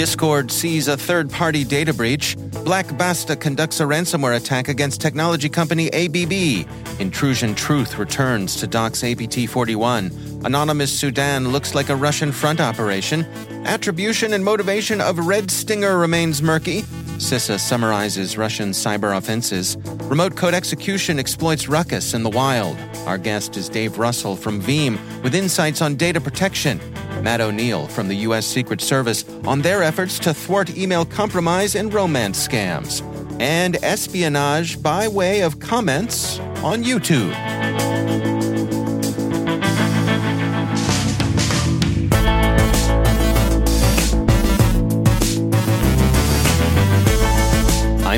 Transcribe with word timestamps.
Discord 0.00 0.50
sees 0.50 0.88
a 0.88 0.96
third 0.96 1.28
party 1.28 1.62
data 1.62 1.92
breach. 1.92 2.34
Black 2.64 2.86
Basta 2.96 3.36
conducts 3.36 3.80
a 3.80 3.82
ransomware 3.82 4.34
attack 4.34 4.68
against 4.68 4.98
technology 4.98 5.50
company 5.50 5.92
ABB. 5.92 6.66
Intrusion 6.98 7.54
Truth 7.54 7.98
returns 7.98 8.56
to 8.56 8.66
dox 8.66 9.04
APT 9.04 9.46
41. 9.46 10.10
Anonymous 10.46 10.90
Sudan 10.90 11.48
looks 11.48 11.74
like 11.74 11.90
a 11.90 11.94
Russian 11.94 12.32
front 12.32 12.62
operation. 12.62 13.26
Attribution 13.66 14.32
and 14.32 14.42
motivation 14.42 15.02
of 15.02 15.18
Red 15.18 15.50
Stinger 15.50 15.98
remains 15.98 16.40
murky. 16.40 16.82
CISA 17.20 17.60
summarizes 17.60 18.38
Russian 18.38 18.70
cyber 18.70 19.14
offenses. 19.14 19.76
Remote 20.04 20.36
code 20.36 20.54
execution 20.54 21.18
exploits 21.18 21.68
Ruckus 21.68 22.14
in 22.14 22.22
the 22.22 22.30
wild. 22.30 22.78
Our 23.06 23.18
guest 23.18 23.58
is 23.58 23.68
Dave 23.68 23.98
Russell 23.98 24.36
from 24.36 24.60
Veeam 24.60 24.98
with 25.22 25.34
insights 25.34 25.82
on 25.82 25.96
data 25.96 26.18
protection. 26.18 26.80
Matt 27.22 27.42
O'Neill 27.42 27.86
from 27.88 28.08
the 28.08 28.14
U.S. 28.28 28.46
Secret 28.46 28.80
Service 28.80 29.26
on 29.44 29.60
their 29.60 29.82
efforts 29.82 30.18
to 30.20 30.32
thwart 30.32 30.74
email 30.78 31.04
compromise 31.04 31.74
and 31.74 31.92
romance 31.92 32.48
scams. 32.48 33.02
And 33.38 33.76
espionage 33.84 34.82
by 34.82 35.06
way 35.06 35.42
of 35.42 35.60
comments 35.60 36.38
on 36.64 36.82
YouTube. 36.82 37.89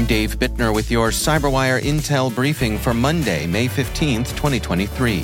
I'm 0.02 0.08
Dave 0.08 0.36
Bittner 0.36 0.74
with 0.74 0.90
your 0.90 1.10
CyberWire 1.10 1.80
Intel 1.80 2.34
briefing 2.34 2.76
for 2.76 2.92
Monday, 2.92 3.46
May 3.46 3.68
15th, 3.68 4.34
2023. 4.34 5.22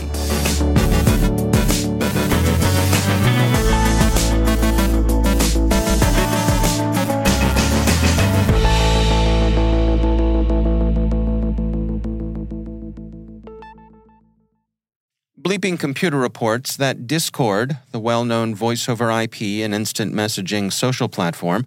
Bleeping 15.43 15.77
Computer 15.77 16.19
reports 16.19 16.77
that 16.77 17.09
Discord, 17.09 17.79
the 17.91 17.99
well 17.99 18.25
known 18.25 18.55
voice 18.55 18.89
over 18.89 19.11
IP 19.11 19.43
and 19.65 19.75
instant 19.75 20.15
messaging 20.15 20.73
social 20.73 21.09
platform, 21.09 21.67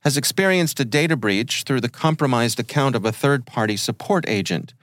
has 0.00 0.16
experienced 0.16 0.78
a 0.80 0.84
data 0.84 1.16
breach 1.16 1.64
through 1.64 1.80
the 1.80 1.88
compromised 1.88 2.60
account 2.60 2.94
of 2.94 3.04
a 3.04 3.12
third 3.12 3.46
party 3.46 3.76
support 3.76 4.24
agent. 4.28 4.74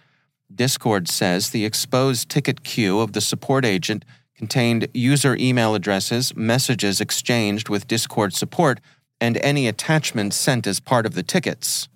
Discord 0.54 1.08
says 1.08 1.50
the 1.50 1.66
exposed 1.66 2.30
ticket 2.30 2.64
queue 2.64 3.00
of 3.00 3.14
the 3.14 3.22
support 3.22 3.66
agent 3.66 4.06
contained 4.36 4.88
user 4.94 5.36
email 5.40 5.76
addresses, 5.76 6.36
messages 6.36 7.00
exchanged 7.00 7.70
with 7.70 7.88
Discord 7.88 8.34
support, 8.34 8.82
and 9.22 9.38
any 9.38 9.68
attachments 9.68 10.36
sent 10.36 10.68
as 10.68 10.80
part 10.80 11.06
of 11.06 11.16
the 11.16 11.24
tickets. 11.24 11.88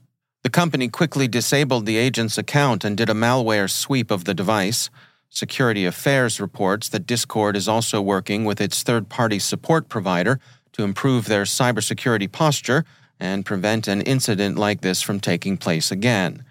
The 0.44 0.50
company 0.50 0.88
quickly 0.88 1.28
disabled 1.28 1.86
the 1.86 1.98
agent's 1.98 2.38
account 2.38 2.86
and 2.86 2.96
did 2.96 3.10
a 3.10 3.14
malware 3.14 3.70
sweep 3.70 4.10
of 4.10 4.24
the 4.24 4.34
device. 4.34 4.90
Security 5.30 5.86
Affairs 5.86 6.40
reports 6.40 6.88
that 6.90 7.06
Discord 7.06 7.58
is 7.58 7.68
also 7.68 8.02
working 8.02 8.46
with 8.46 8.62
its 8.62 8.82
third 8.82 9.10
party 9.10 9.38
support 9.38 9.90
provider 9.90 10.40
to 10.72 10.84
improve 10.84 11.26
their 11.26 11.44
cybersecurity 11.44 12.32
posture 12.32 12.86
and 13.20 13.46
prevent 13.46 13.88
an 13.88 14.02
incident 14.02 14.58
like 14.58 14.82
this 14.82 15.02
from 15.02 15.20
taking 15.20 15.58
place 15.58 15.92
again. 15.92 16.44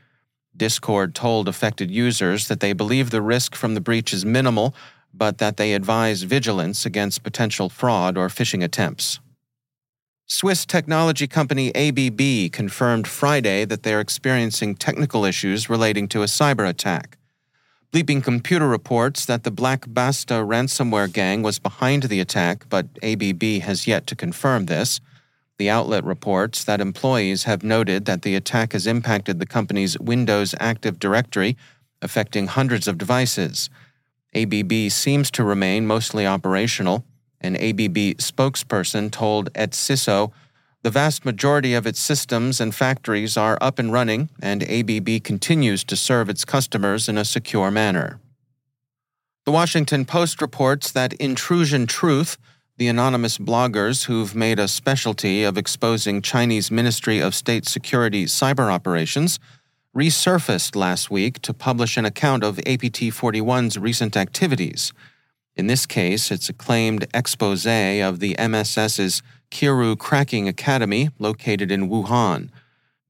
Discord 0.56 1.14
told 1.14 1.48
affected 1.48 1.90
users 1.90 2.48
that 2.48 2.60
they 2.60 2.72
believe 2.72 3.10
the 3.10 3.22
risk 3.22 3.54
from 3.54 3.74
the 3.74 3.80
breach 3.80 4.12
is 4.12 4.24
minimal, 4.24 4.74
but 5.14 5.38
that 5.38 5.56
they 5.56 5.72
advise 5.72 6.22
vigilance 6.22 6.84
against 6.84 7.22
potential 7.22 7.68
fraud 7.68 8.18
or 8.18 8.28
phishing 8.28 8.62
attempts. 8.62 9.20
Swiss 10.26 10.66
technology 10.66 11.26
company 11.26 11.74
ABB 11.74 12.52
confirmed 12.52 13.08
Friday 13.08 13.64
that 13.64 13.82
they're 13.82 14.00
experiencing 14.00 14.74
technical 14.74 15.24
issues 15.24 15.70
relating 15.70 16.06
to 16.08 16.22
a 16.22 16.26
cyber 16.26 16.68
attack. 16.68 17.16
Bleeping 17.90 18.22
Computer 18.22 18.68
reports 18.68 19.24
that 19.24 19.44
the 19.44 19.50
Black 19.50 19.86
Basta 19.88 20.34
ransomware 20.34 21.10
gang 21.10 21.42
was 21.42 21.58
behind 21.58 22.02
the 22.02 22.20
attack, 22.20 22.66
but 22.68 22.86
ABB 23.02 23.62
has 23.62 23.86
yet 23.86 24.06
to 24.08 24.14
confirm 24.14 24.66
this. 24.66 25.00
The 25.58 25.70
outlet 25.70 26.04
reports 26.04 26.64
that 26.64 26.80
employees 26.80 27.44
have 27.44 27.62
noted 27.62 28.04
that 28.04 28.22
the 28.22 28.36
attack 28.36 28.72
has 28.72 28.86
impacted 28.86 29.38
the 29.38 29.46
company's 29.46 29.98
Windows 29.98 30.54
Active 30.60 30.98
Directory, 30.98 31.56
affecting 32.00 32.46
hundreds 32.46 32.86
of 32.86 32.96
devices. 32.96 33.68
ABB 34.34 34.90
seems 34.90 35.30
to 35.32 35.42
remain 35.42 35.86
mostly 35.86 36.26
operational. 36.26 37.04
An 37.40 37.56
ABB 37.56 38.18
spokesperson 38.18 39.10
told 39.10 39.50
ET 39.54 39.72
CISO 39.72 40.32
the 40.82 40.90
vast 40.90 41.24
majority 41.24 41.74
of 41.74 41.88
its 41.88 41.98
systems 41.98 42.60
and 42.60 42.72
factories 42.72 43.36
are 43.36 43.58
up 43.60 43.80
and 43.80 43.92
running, 43.92 44.30
and 44.40 44.62
ABB 44.62 45.24
continues 45.24 45.82
to 45.84 45.96
serve 45.96 46.30
its 46.30 46.44
customers 46.44 47.08
in 47.08 47.18
a 47.18 47.24
secure 47.24 47.70
manner. 47.70 48.20
The 49.44 49.50
Washington 49.50 50.04
Post 50.04 50.40
reports 50.40 50.92
that 50.92 51.14
Intrusion 51.14 51.86
Truth, 51.86 52.38
the 52.78 52.86
anonymous 52.86 53.38
bloggers 53.38 54.04
who've 54.04 54.36
made 54.36 54.60
a 54.60 54.68
specialty 54.68 55.42
of 55.42 55.58
exposing 55.58 56.22
Chinese 56.22 56.70
Ministry 56.70 57.18
of 57.18 57.34
State 57.34 57.66
Security 57.66 58.24
cyber 58.24 58.72
operations, 58.72 59.40
resurfaced 59.96 60.76
last 60.76 61.10
week 61.10 61.42
to 61.42 61.52
publish 61.52 61.96
an 61.96 62.04
account 62.04 62.44
of 62.44 62.60
APT 62.60 63.10
41's 63.10 63.78
recent 63.78 64.16
activities. 64.16 64.92
In 65.56 65.66
this 65.66 65.86
case, 65.86 66.30
it's 66.30 66.48
a 66.48 66.52
claimed 66.52 67.08
expose 67.12 67.66
of 67.66 68.20
the 68.20 68.36
MSS's 68.38 69.22
Kerui 69.50 69.98
Cracking 69.98 70.46
Academy, 70.46 71.10
located 71.18 71.72
in 71.72 71.88
Wuhan. 71.88 72.48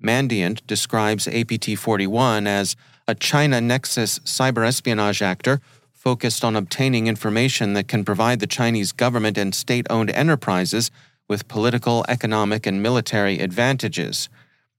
Mandiant 0.03 0.67
describes 0.67 1.29
APT 1.29 1.77
41 1.77 2.47
as 2.47 2.75
a 3.07 3.15
China 3.15 3.61
Nexus 3.61 4.19
cyber 4.21 4.67
espionage 4.67 5.21
actor 5.21 5.61
focused 6.09 6.43
on 6.43 6.57
obtaining 6.57 7.07
information 7.07 7.75
that 7.75 7.87
can 7.87 8.03
provide 8.03 8.41
the 8.41 8.47
Chinese 8.47 8.93
government 8.93 9.37
and 9.37 9.55
state 9.55 9.87
owned 9.91 10.09
enterprises 10.13 10.91
with 11.29 11.47
political, 11.49 12.03
economic, 12.09 12.65
and 12.65 12.83
military 12.83 13.41
advantages. 13.41 14.31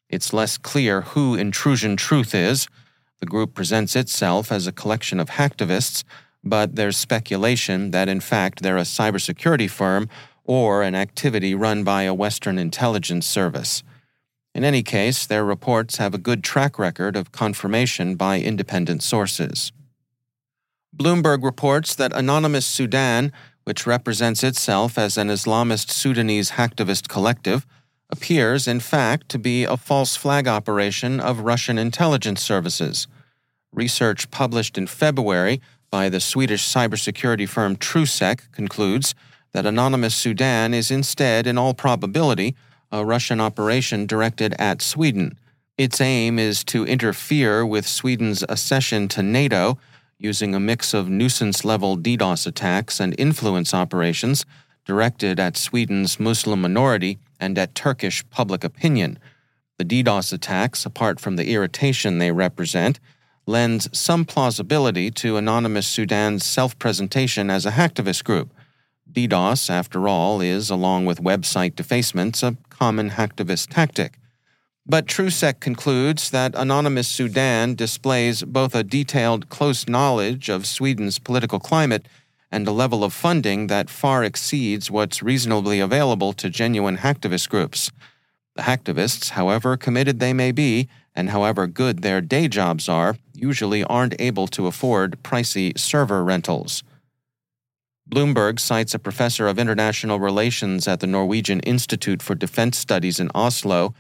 It's 0.10 0.34
less 0.34 0.58
clear 0.58 1.02
who 1.02 1.36
Intrusion 1.36 1.96
Truth 1.98 2.34
is. 2.34 2.68
The 3.20 3.28
group 3.28 3.54
presents 3.54 3.96
itself 3.96 4.52
as 4.52 4.66
a 4.66 4.72
collection 4.72 5.20
of 5.20 5.30
hacktivists, 5.30 6.04
but 6.44 6.76
there's 6.76 6.98
speculation 6.98 7.92
that 7.92 8.10
in 8.10 8.22
fact 8.22 8.64
they're 8.64 8.86
a 8.86 8.94
cybersecurity 8.98 9.70
firm 9.70 10.10
or 10.46 10.82
an 10.82 10.96
activity 10.96 11.54
run 11.54 11.84
by 11.84 12.02
a 12.06 12.14
Western 12.24 12.58
intelligence 12.58 13.28
service. 13.28 13.84
In 14.56 14.64
any 14.64 14.82
case, 14.82 15.28
their 15.28 15.46
reports 15.46 15.98
have 15.98 16.16
a 16.16 16.26
good 16.30 16.44
track 16.44 16.80
record 16.80 17.16
of 17.16 17.32
confirmation 17.32 18.16
by 18.16 18.40
independent 18.40 19.04
sources. 19.04 19.72
Bloomberg 21.00 21.46
reports 21.46 21.96
that 21.96 22.12
Anonymous 22.14 22.66
Sudan, 22.66 23.32
which 23.64 23.88
represents 23.88 24.44
itself 24.44 24.98
as 24.98 25.18
an 25.18 25.30
Islamist 25.30 25.90
Sudanese 25.92 26.52
hacktivist 26.52 27.08
collective, 27.08 27.66
appears, 28.10 28.68
in 28.68 28.82
fact, 28.82 29.30
to 29.30 29.40
be 29.40 29.64
a 29.64 29.78
false 29.78 30.18
flag 30.18 30.46
operation 30.46 31.22
of 31.22 31.40
Russian 31.40 31.78
intelligence 31.78 32.42
services. 32.42 33.08
Research 33.72 34.30
published 34.30 34.78
in 34.78 34.88
February 34.88 35.62
by 35.90 36.10
the 36.10 36.20
Swedish 36.20 36.68
cybersecurity 36.68 37.48
firm 37.48 37.78
TrueSec 37.78 38.52
concludes 38.52 39.16
that 39.54 39.66
Anonymous 39.66 40.16
Sudan 40.16 40.74
is 40.74 40.92
instead, 40.92 41.48
in 41.48 41.58
all 41.58 41.74
probability, 41.74 42.58
a 42.92 43.06
Russian 43.06 43.40
operation 43.40 44.06
directed 44.06 44.54
at 44.60 44.82
Sweden. 44.82 45.38
Its 45.78 46.02
aim 46.02 46.38
is 46.38 46.62
to 46.66 46.86
interfere 46.86 47.66
with 47.66 47.88
Sweden's 47.88 48.44
accession 48.50 49.08
to 49.08 49.24
NATO 49.24 49.78
using 50.20 50.54
a 50.54 50.60
mix 50.60 50.94
of 50.94 51.10
nuisance 51.10 51.64
level 51.64 51.98
DDoS 51.98 52.46
attacks 52.46 53.00
and 53.00 53.16
influence 53.18 53.74
operations 53.74 54.46
directed 54.86 55.40
at 55.40 55.56
Sweden's 55.56 56.20
Muslim 56.20 56.62
minority 56.62 57.18
and 57.40 57.58
at 57.58 57.74
Turkish 57.74 58.30
public 58.30 58.64
opinion. 58.64 59.18
The 59.78 59.86
DDoS 59.86 60.34
attacks, 60.34 60.86
apart 60.86 61.22
from 61.22 61.38
the 61.38 61.54
irritation 61.54 62.18
they 62.18 62.34
represent, 62.34 63.00
lends 63.46 63.90
some 63.98 64.26
plausibility 64.26 65.10
to 65.10 65.38
Anonymous 65.38 65.88
Sudan's 65.88 66.46
self 66.46 66.78
presentation 66.78 67.50
as 67.50 67.66
a 67.66 67.72
hacktivist 67.72 68.26
group. 68.26 68.54
DDoS, 69.12 69.70
after 69.70 70.08
all, 70.08 70.42
is, 70.42 70.70
along 70.70 71.06
with 71.06 71.24
website 71.24 71.76
defacements, 71.76 72.44
a 72.44 72.58
common 72.70 73.12
hacktivist 73.12 73.70
tactic. 73.70 74.20
But 74.90 75.06
TrueSec 75.06 75.60
concludes 75.60 76.32
that 76.32 76.56
Anonymous 76.56 77.08
Sudan 77.08 77.76
displays 77.76 78.42
both 78.42 78.74
a 78.74 78.84
detailed, 78.84 79.48
close 79.48 79.88
knowledge 79.88 80.50
of 80.50 80.66
Sweden's 80.66 81.20
political 81.20 81.60
climate 81.60 82.08
and 82.52 82.68
a 82.68 82.72
level 82.72 83.04
of 83.04 83.14
funding 83.14 83.68
that 83.68 83.88
far 83.88 84.24
exceeds 84.24 84.90
what's 84.90 85.22
reasonably 85.22 85.80
available 85.80 86.34
to 86.34 86.50
genuine 86.50 86.98
hacktivist 86.98 87.50
groups. 87.50 87.92
The 88.56 88.64
hacktivists, 88.64 89.30
however 89.30 89.78
committed 89.78 90.20
they 90.20 90.34
may 90.34 90.52
be, 90.52 90.90
and 91.14 91.30
however 91.30 91.68
good 91.68 92.02
their 92.02 92.20
day 92.20 92.48
jobs 92.48 92.90
are, 92.90 93.16
usually 93.36 93.84
aren't 93.84 94.20
able 94.20 94.48
to 94.48 94.66
afford 94.66 95.22
pricey 95.22 95.78
server 95.78 96.24
rentals. 96.24 96.82
Bloomberg 98.10 98.60
cites 98.60 98.96
a 98.96 99.00
professor 99.00 99.48
of 99.48 99.60
international 99.60 100.20
relations 100.20 100.88
at 100.88 101.00
the 101.00 101.06
Norwegian 101.06 101.60
Institute 101.60 102.24
for 102.24 102.34
Defense 102.34 102.76
Studies 102.76 103.20
in 103.20 103.30
Oslo, 103.36 103.94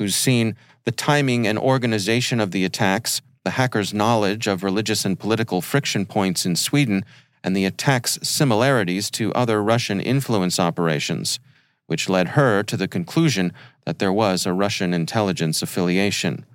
who's 0.00 0.16
seen 0.16 0.56
the 0.84 0.90
timing 0.90 1.46
and 1.46 1.58
organization 1.58 2.40
of 2.40 2.52
the 2.52 2.64
attacks, 2.64 3.20
the 3.44 3.50
hackers' 3.50 3.92
knowledge 3.92 4.46
of 4.46 4.64
religious 4.64 5.04
and 5.04 5.20
political 5.20 5.60
friction 5.60 6.06
points 6.06 6.46
in 6.46 6.56
Sweden, 6.56 7.04
and 7.44 7.54
the 7.54 7.66
attack's 7.66 8.18
similarities 8.22 9.10
to 9.10 9.30
other 9.34 9.62
Russian 9.62 10.00
influence 10.00 10.58
operations, 10.58 11.38
which 11.86 12.08
led 12.08 12.28
her 12.28 12.62
to 12.62 12.78
the 12.78 12.88
conclusion 12.88 13.52
that 13.84 13.98
there 13.98 14.12
was 14.12 14.46
a 14.46 14.54
Russian 14.54 14.94
intelligence 14.94 15.60
affiliation. 15.60 16.46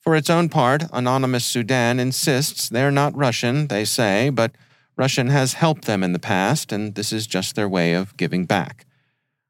For 0.00 0.14
its 0.14 0.28
own 0.28 0.50
part, 0.50 0.84
Anonymous 0.92 1.46
Sudan 1.46 1.98
insists 1.98 2.68
they're 2.68 2.90
not 2.90 3.16
Russian, 3.16 3.68
they 3.68 3.86
say, 3.86 4.28
but 4.28 4.52
Russian 4.96 5.28
has 5.28 5.54
helped 5.54 5.86
them 5.86 6.02
in 6.02 6.12
the 6.12 6.18
past, 6.18 6.72
and 6.72 6.94
this 6.94 7.10
is 7.10 7.26
just 7.26 7.54
their 7.54 7.70
way 7.70 7.94
of 7.94 8.14
giving 8.18 8.44
back. 8.44 8.85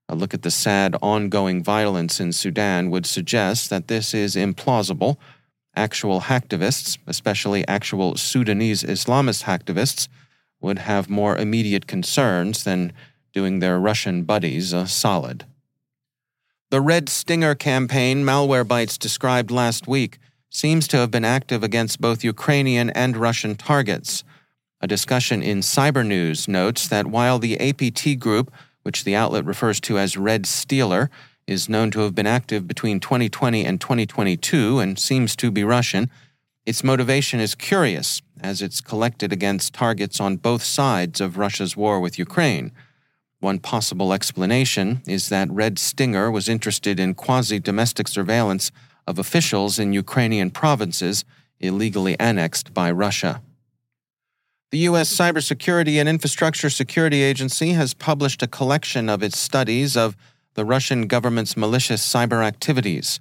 A 0.08 0.14
look 0.14 0.34
at 0.34 0.42
the 0.42 0.50
sad 0.50 0.96
ongoing 1.02 1.62
violence 1.62 2.20
in 2.20 2.32
Sudan 2.32 2.90
would 2.90 3.06
suggest 3.06 3.70
that 3.70 3.88
this 3.88 4.14
is 4.14 4.36
implausible. 4.36 5.16
Actual 5.74 6.22
hacktivists, 6.22 6.98
especially 7.06 7.66
actual 7.66 8.16
Sudanese 8.16 8.82
Islamist 8.82 9.44
hacktivists, 9.44 10.08
would 10.60 10.78
have 10.78 11.10
more 11.10 11.36
immediate 11.36 11.86
concerns 11.86 12.64
than 12.64 12.92
doing 13.32 13.58
their 13.58 13.78
Russian 13.78 14.22
buddies 14.22 14.72
a 14.72 14.86
solid. 14.86 15.44
The 16.70 16.80
Red 16.80 17.08
Stinger 17.08 17.54
campaign 17.54 18.24
Malwarebytes 18.24 18.98
described 18.98 19.50
last 19.50 19.86
week 19.86 20.18
seems 20.50 20.88
to 20.88 20.96
have 20.96 21.10
been 21.10 21.24
active 21.24 21.62
against 21.62 22.00
both 22.00 22.24
Ukrainian 22.24 22.90
and 22.90 23.16
Russian 23.16 23.56
targets. 23.56 24.24
A 24.80 24.86
discussion 24.86 25.42
in 25.42 25.60
Cybernews 25.60 26.48
notes 26.48 26.88
that 26.88 27.06
while 27.06 27.38
the 27.38 27.58
APT 27.60 28.18
group, 28.18 28.52
which 28.86 29.02
the 29.02 29.16
outlet 29.16 29.44
refers 29.44 29.80
to 29.80 29.98
as 29.98 30.16
Red 30.16 30.46
Stealer, 30.46 31.10
is 31.44 31.68
known 31.68 31.90
to 31.90 32.02
have 32.02 32.14
been 32.14 32.24
active 32.24 32.68
between 32.68 33.00
2020 33.00 33.64
and 33.64 33.80
2022 33.80 34.78
and 34.78 34.96
seems 34.96 35.34
to 35.34 35.50
be 35.50 35.64
Russian, 35.64 36.08
its 36.64 36.84
motivation 36.84 37.40
is 37.40 37.56
curious, 37.56 38.22
as 38.40 38.62
it's 38.62 38.80
collected 38.80 39.32
against 39.32 39.74
targets 39.74 40.20
on 40.20 40.36
both 40.36 40.62
sides 40.62 41.20
of 41.20 41.36
Russia's 41.36 41.76
war 41.76 41.98
with 41.98 42.16
Ukraine. 42.16 42.70
One 43.40 43.58
possible 43.58 44.12
explanation 44.12 45.02
is 45.04 45.30
that 45.30 45.50
Red 45.50 45.80
Stinger 45.80 46.30
was 46.30 46.48
interested 46.48 47.00
in 47.00 47.14
quasi 47.14 47.58
domestic 47.58 48.06
surveillance 48.06 48.70
of 49.04 49.18
officials 49.18 49.80
in 49.80 49.94
Ukrainian 49.94 50.52
provinces 50.52 51.24
illegally 51.58 52.14
annexed 52.20 52.72
by 52.72 52.92
Russia. 52.92 53.42
The 54.72 54.78
U.S. 54.78 55.14
Cybersecurity 55.14 56.00
and 56.00 56.08
Infrastructure 56.08 56.70
Security 56.70 57.22
Agency 57.22 57.70
has 57.74 57.94
published 57.94 58.42
a 58.42 58.48
collection 58.48 59.08
of 59.08 59.22
its 59.22 59.38
studies 59.38 59.96
of 59.96 60.16
the 60.54 60.64
Russian 60.64 61.06
government's 61.06 61.56
malicious 61.56 62.02
cyber 62.02 62.44
activities. 62.44 63.20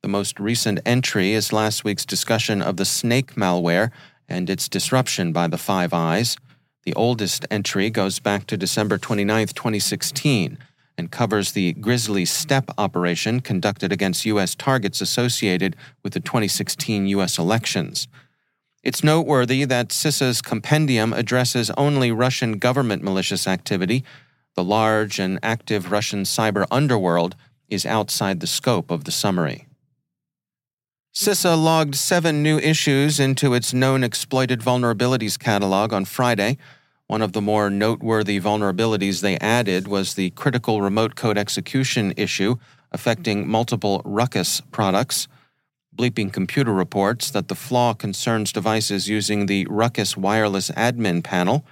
The 0.00 0.08
most 0.08 0.40
recent 0.40 0.80
entry 0.86 1.32
is 1.32 1.52
last 1.52 1.84
week's 1.84 2.06
discussion 2.06 2.62
of 2.62 2.78
the 2.78 2.86
snake 2.86 3.34
malware 3.34 3.90
and 4.26 4.48
its 4.48 4.70
disruption 4.70 5.32
by 5.32 5.48
the 5.48 5.58
Five 5.58 5.92
Eyes. 5.92 6.38
The 6.84 6.94
oldest 6.94 7.44
entry 7.50 7.90
goes 7.90 8.18
back 8.18 8.46
to 8.46 8.56
December 8.56 8.96
29, 8.96 9.48
2016, 9.48 10.56
and 10.96 11.10
covers 11.10 11.52
the 11.52 11.74
Grizzly 11.74 12.24
Steppe 12.24 12.70
operation 12.78 13.40
conducted 13.40 13.92
against 13.92 14.24
U.S. 14.24 14.54
targets 14.54 15.02
associated 15.02 15.76
with 16.02 16.14
the 16.14 16.20
2016 16.20 17.06
U.S. 17.08 17.36
elections. 17.36 18.08
It's 18.86 19.02
noteworthy 19.02 19.64
that 19.64 19.88
CISA's 19.88 20.40
compendium 20.40 21.12
addresses 21.12 21.72
only 21.76 22.12
Russian 22.12 22.58
government 22.58 23.02
malicious 23.02 23.48
activity. 23.48 24.04
The 24.54 24.62
large 24.62 25.18
and 25.18 25.40
active 25.42 25.90
Russian 25.90 26.22
cyber 26.22 26.66
underworld 26.70 27.34
is 27.68 27.84
outside 27.84 28.38
the 28.38 28.46
scope 28.46 28.92
of 28.92 29.02
the 29.02 29.10
summary. 29.10 29.66
CISA 31.12 31.60
logged 31.60 31.96
seven 31.96 32.44
new 32.44 32.58
issues 32.58 33.18
into 33.18 33.54
its 33.54 33.74
known 33.74 34.04
exploited 34.04 34.60
vulnerabilities 34.60 35.36
catalog 35.36 35.92
on 35.92 36.04
Friday. 36.04 36.56
One 37.08 37.22
of 37.22 37.32
the 37.32 37.42
more 37.42 37.68
noteworthy 37.68 38.38
vulnerabilities 38.38 39.20
they 39.20 39.36
added 39.38 39.88
was 39.88 40.14
the 40.14 40.30
critical 40.30 40.80
remote 40.80 41.16
code 41.16 41.38
execution 41.38 42.14
issue 42.16 42.54
affecting 42.92 43.48
multiple 43.48 44.00
Ruckus 44.04 44.60
products. 44.70 45.26
Bleeping 45.96 46.30
Computer 46.30 46.74
reports 46.74 47.30
that 47.30 47.48
the 47.48 47.54
flaw 47.54 47.94
concerns 47.94 48.52
devices 48.52 49.08
using 49.08 49.46
the 49.46 49.66
Ruckus 49.70 50.16
Wireless 50.16 50.70
Admin 50.72 51.24
Panel. 51.24 51.64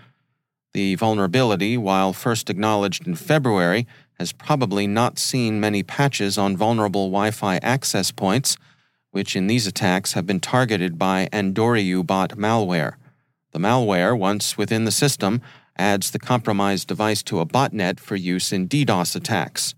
The 0.72 0.94
vulnerability, 0.94 1.76
while 1.76 2.14
first 2.14 2.48
acknowledged 2.48 3.06
in 3.06 3.16
February, 3.16 3.86
has 4.18 4.32
probably 4.32 4.86
not 4.86 5.18
seen 5.18 5.60
many 5.60 5.82
patches 5.82 6.38
on 6.38 6.56
vulnerable 6.56 7.08
Wi 7.08 7.30
Fi 7.32 7.56
access 7.58 8.10
points, 8.10 8.56
which 9.10 9.36
in 9.36 9.46
these 9.46 9.66
attacks 9.66 10.14
have 10.14 10.26
been 10.26 10.40
targeted 10.40 10.98
by 10.98 11.28
Andoryu 11.30 12.06
bot 12.06 12.30
malware. 12.30 12.94
The 13.52 13.58
malware, 13.58 14.18
once 14.18 14.56
within 14.56 14.84
the 14.84 14.90
system, 14.90 15.42
adds 15.76 16.10
the 16.10 16.18
compromised 16.18 16.88
device 16.88 17.22
to 17.24 17.40
a 17.40 17.46
botnet 17.46 18.00
for 18.00 18.16
use 18.16 18.52
in 18.52 18.68
DDoS 18.68 19.14
attacks. 19.14 19.74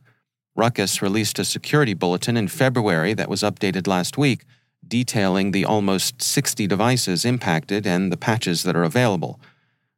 Ruckus 0.56 1.02
released 1.02 1.38
a 1.38 1.44
security 1.44 1.92
bulletin 1.92 2.36
in 2.36 2.48
February 2.48 3.12
that 3.12 3.28
was 3.28 3.42
updated 3.42 3.86
last 3.86 4.16
week, 4.16 4.44
detailing 4.86 5.50
the 5.50 5.66
almost 5.66 6.22
60 6.22 6.66
devices 6.66 7.26
impacted 7.26 7.86
and 7.86 8.10
the 8.10 8.16
patches 8.16 8.62
that 8.62 8.74
are 8.74 8.82
available. 8.82 9.38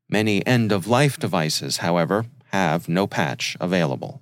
Many 0.08 0.44
end 0.44 0.72
of 0.72 0.88
life 0.88 1.16
devices, 1.16 1.78
however, 1.78 2.26
have 2.46 2.88
no 2.88 3.06
patch 3.06 3.56
available. 3.60 4.20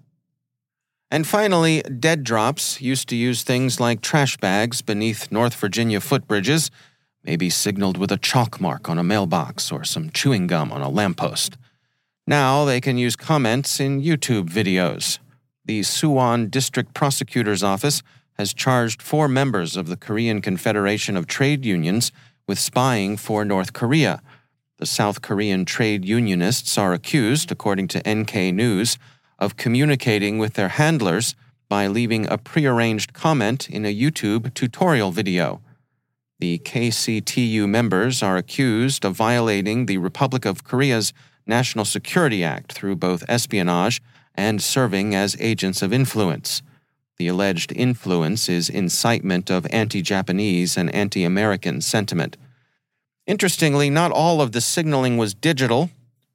And 1.10 1.26
finally, 1.26 1.80
Dead 1.82 2.22
Drops 2.22 2.82
used 2.82 3.08
to 3.08 3.16
use 3.16 3.42
things 3.42 3.80
like 3.80 4.02
trash 4.02 4.36
bags 4.36 4.82
beneath 4.82 5.32
North 5.32 5.54
Virginia 5.54 6.00
footbridges, 6.00 6.68
maybe 7.22 7.48
signaled 7.48 7.96
with 7.96 8.12
a 8.12 8.18
chalk 8.18 8.60
mark 8.60 8.90
on 8.90 8.98
a 8.98 9.04
mailbox 9.04 9.72
or 9.72 9.84
some 9.84 10.10
chewing 10.10 10.46
gum 10.46 10.70
on 10.70 10.82
a 10.82 10.90
lamppost. 10.90 11.56
Now 12.26 12.64
they 12.64 12.80
can 12.80 12.98
use 12.98 13.16
comments 13.16 13.80
in 13.80 14.02
YouTube 14.02 14.50
videos 14.50 15.18
the 15.66 15.80
Suwon 15.80 16.50
District 16.50 16.94
Prosecutor's 16.94 17.62
Office 17.62 18.02
has 18.38 18.54
charged 18.54 19.02
four 19.02 19.28
members 19.28 19.76
of 19.76 19.88
the 19.88 19.96
Korean 19.96 20.40
Confederation 20.40 21.16
of 21.16 21.26
Trade 21.26 21.64
Unions 21.64 22.12
with 22.46 22.58
spying 22.58 23.16
for 23.16 23.44
North 23.44 23.72
Korea. 23.72 24.22
The 24.78 24.86
South 24.86 25.22
Korean 25.22 25.64
trade 25.64 26.04
unionists 26.04 26.78
are 26.78 26.92
accused, 26.92 27.50
according 27.50 27.88
to 27.88 28.02
NK 28.08 28.54
News, 28.54 28.98
of 29.38 29.56
communicating 29.56 30.38
with 30.38 30.54
their 30.54 30.68
handlers 30.68 31.34
by 31.68 31.88
leaving 31.88 32.26
a 32.26 32.38
prearranged 32.38 33.12
comment 33.12 33.68
in 33.68 33.84
a 33.84 33.94
YouTube 33.94 34.54
tutorial 34.54 35.10
video. 35.10 35.60
The 36.38 36.58
KCTU 36.58 37.68
members 37.68 38.22
are 38.22 38.36
accused 38.36 39.04
of 39.04 39.14
violating 39.14 39.86
the 39.86 39.98
Republic 39.98 40.44
of 40.44 40.62
Korea's 40.62 41.12
National 41.46 41.84
Security 41.84 42.44
Act 42.44 42.72
through 42.72 42.96
both 42.96 43.24
espionage 43.28 44.00
and 44.36 44.62
serving 44.62 45.14
as 45.14 45.36
agents 45.40 45.82
of 45.82 45.92
influence. 45.92 46.62
The 47.18 47.28
alleged 47.28 47.72
influence 47.72 48.48
is 48.48 48.68
incitement 48.68 49.50
of 49.50 49.66
anti 49.70 50.02
Japanese 50.02 50.76
and 50.76 50.94
anti 50.94 51.24
American 51.24 51.80
sentiment. 51.80 52.36
Interestingly, 53.26 53.90
not 53.90 54.12
all 54.12 54.40
of 54.40 54.52
the 54.52 54.60
signaling 54.60 55.16
was 55.16 55.34
digital. 55.34 55.90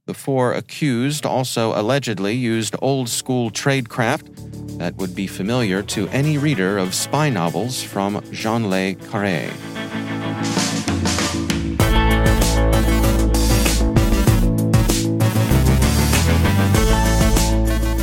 The 0.08 0.14
four 0.14 0.54
accused 0.54 1.26
also 1.26 1.80
allegedly 1.80 2.34
used 2.34 2.76
old 2.82 3.08
school 3.08 3.52
tradecraft 3.52 4.78
that 4.80 4.96
would 4.96 5.16
be 5.16 5.28
familiar 5.28 5.84
to 5.84 6.08
any 6.10 6.38
reader 6.38 6.78
of 6.78 6.96
spy 6.96 7.30
novels 7.30 7.84
from 7.84 8.22
Jean 8.32 8.70
Le 8.70 8.96
Carré. 8.96 10.21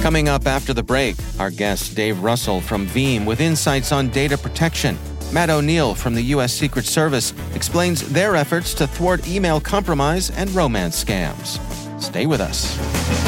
Coming 0.09 0.31
up 0.31 0.47
after 0.47 0.73
the 0.73 0.83
break, 0.83 1.17
our 1.39 1.51
guest 1.51 1.95
Dave 1.95 2.23
Russell 2.23 2.63
from 2.63 2.87
Veeam 2.87 3.27
with 3.27 3.43
insights 3.43 3.93
on 3.93 4.09
data 4.09 4.39
protection. 4.39 4.97
Matt 5.35 5.51
O'Neill 5.51 5.95
from 5.95 6.15
the 6.15 6.23
U.S. 6.33 6.55
Secret 6.55 6.87
Service 6.87 7.35
explains 7.55 8.09
their 8.09 8.35
efforts 8.35 8.73
to 8.73 8.87
thwart 8.87 9.29
email 9.29 9.61
compromise 9.61 10.31
and 10.31 10.49
romance 10.53 11.05
scams. 11.05 11.61
Stay 12.01 12.25
with 12.25 12.41
us. 12.41 13.28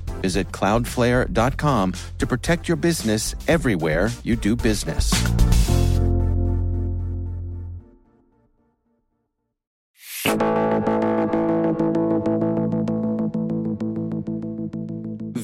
Visit 0.21 0.51
cloudflare.com 0.51 1.93
to 2.19 2.27
protect 2.27 2.67
your 2.67 2.77
business 2.77 3.35
everywhere 3.47 4.09
you 4.23 4.35
do 4.35 4.55
business. 4.55 5.11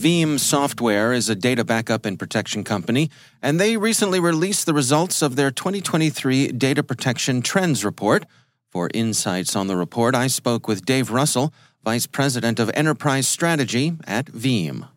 Veeam 0.07 0.39
Software 0.39 1.11
is 1.11 1.27
a 1.27 1.35
data 1.35 1.65
backup 1.65 2.05
and 2.05 2.17
protection 2.17 2.63
company, 2.63 3.09
and 3.41 3.59
they 3.59 3.75
recently 3.75 4.19
released 4.19 4.65
the 4.65 4.73
results 4.73 5.21
of 5.21 5.35
their 5.35 5.51
2023 5.51 6.49
Data 6.49 6.81
Protection 6.81 7.41
Trends 7.41 7.83
Report. 7.83 8.23
For 8.71 8.89
insights 8.93 9.55
on 9.55 9.67
the 9.67 9.75
report, 9.75 10.13
I 10.13 10.27
spoke 10.27 10.67
with 10.67 10.85
Dave 10.85 11.09
Russell, 11.09 11.51
Vice 11.87 12.05
President 12.05 12.59
of 12.59 12.69
Enterprise 12.73 13.29
Strategy 13.29 13.93
at 14.05 14.25
Veeam. 14.25 14.89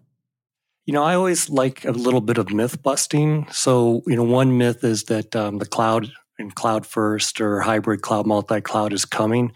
You 0.86 0.92
know, 0.92 1.04
I 1.04 1.14
always 1.14 1.48
like 1.48 1.84
a 1.84 1.92
little 1.92 2.20
bit 2.20 2.36
of 2.36 2.52
myth 2.52 2.82
busting. 2.82 3.46
So, 3.52 4.02
you 4.08 4.16
know, 4.16 4.24
one 4.24 4.58
myth 4.58 4.82
is 4.82 5.04
that 5.04 5.36
um, 5.36 5.58
the 5.58 5.66
cloud 5.66 6.10
and 6.36 6.52
cloud 6.52 6.84
first 6.84 7.40
or 7.40 7.60
hybrid 7.60 8.02
cloud 8.02 8.26
multi 8.26 8.60
cloud 8.60 8.92
is 8.92 9.04
coming. 9.04 9.52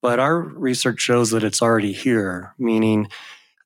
But 0.00 0.18
our 0.18 0.40
research 0.40 1.02
shows 1.02 1.28
that 1.32 1.44
it's 1.44 1.60
already 1.60 1.92
here, 1.92 2.54
meaning 2.58 3.08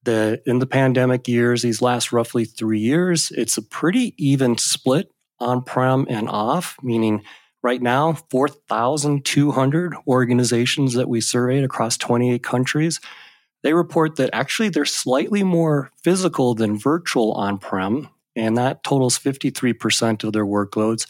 the 0.03 0.43
in 0.45 0.59
the 0.59 0.67
pandemic 0.67 1.29
years, 1.29 1.63
these 1.63 1.81
last 1.81 2.11
roughly 2.11 2.45
three 2.45 2.81
years, 2.81 3.31
it's 3.37 3.57
a 3.57 3.63
pretty 3.63 4.15
even 4.19 4.59
split 4.59 5.13
on 5.39 5.63
prem 5.63 6.07
and 6.11 6.29
off, 6.29 6.77
meaning 6.83 7.23
right 7.67 7.83
now, 7.83 8.13
4,200 8.31 9.97
organizations 10.07 10.95
that 10.95 11.09
we 11.09 11.21
surveyed 11.21 11.65
across 11.65 11.97
28 11.97 12.41
countries. 12.41 13.01
They 13.65 13.75
report 13.75 14.15
that 14.17 14.31
actually 14.33 14.69
they're 14.69 14.85
slightly 14.85 15.43
more 15.43 15.91
physical 16.05 16.55
than 16.55 16.79
virtual 16.79 17.33
on 17.33 17.59
prem, 17.59 18.09
and 18.37 18.57
that 18.57 18.85
totals 18.85 19.19
53% 19.19 20.23
of 20.23 20.33
their 20.33 20.47
workloads. 20.47 21.09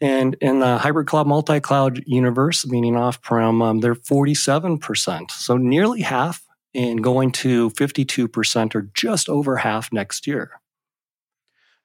And 0.00 0.36
in 0.40 0.60
the 0.60 0.78
hybrid 0.78 1.06
cloud, 1.06 1.26
multi 1.26 1.60
cloud 1.60 2.02
universe, 2.06 2.66
meaning 2.66 2.96
off 2.96 3.20
prem, 3.20 3.60
um, 3.60 3.80
they're 3.80 3.94
47%. 3.94 5.30
So 5.30 5.58
nearly 5.58 6.00
half 6.00 6.42
and 6.74 7.04
going 7.04 7.30
to 7.32 7.68
52% 7.72 8.74
or 8.74 8.88
just 8.94 9.28
over 9.28 9.58
half 9.58 9.92
next 9.92 10.26
year. 10.26 10.59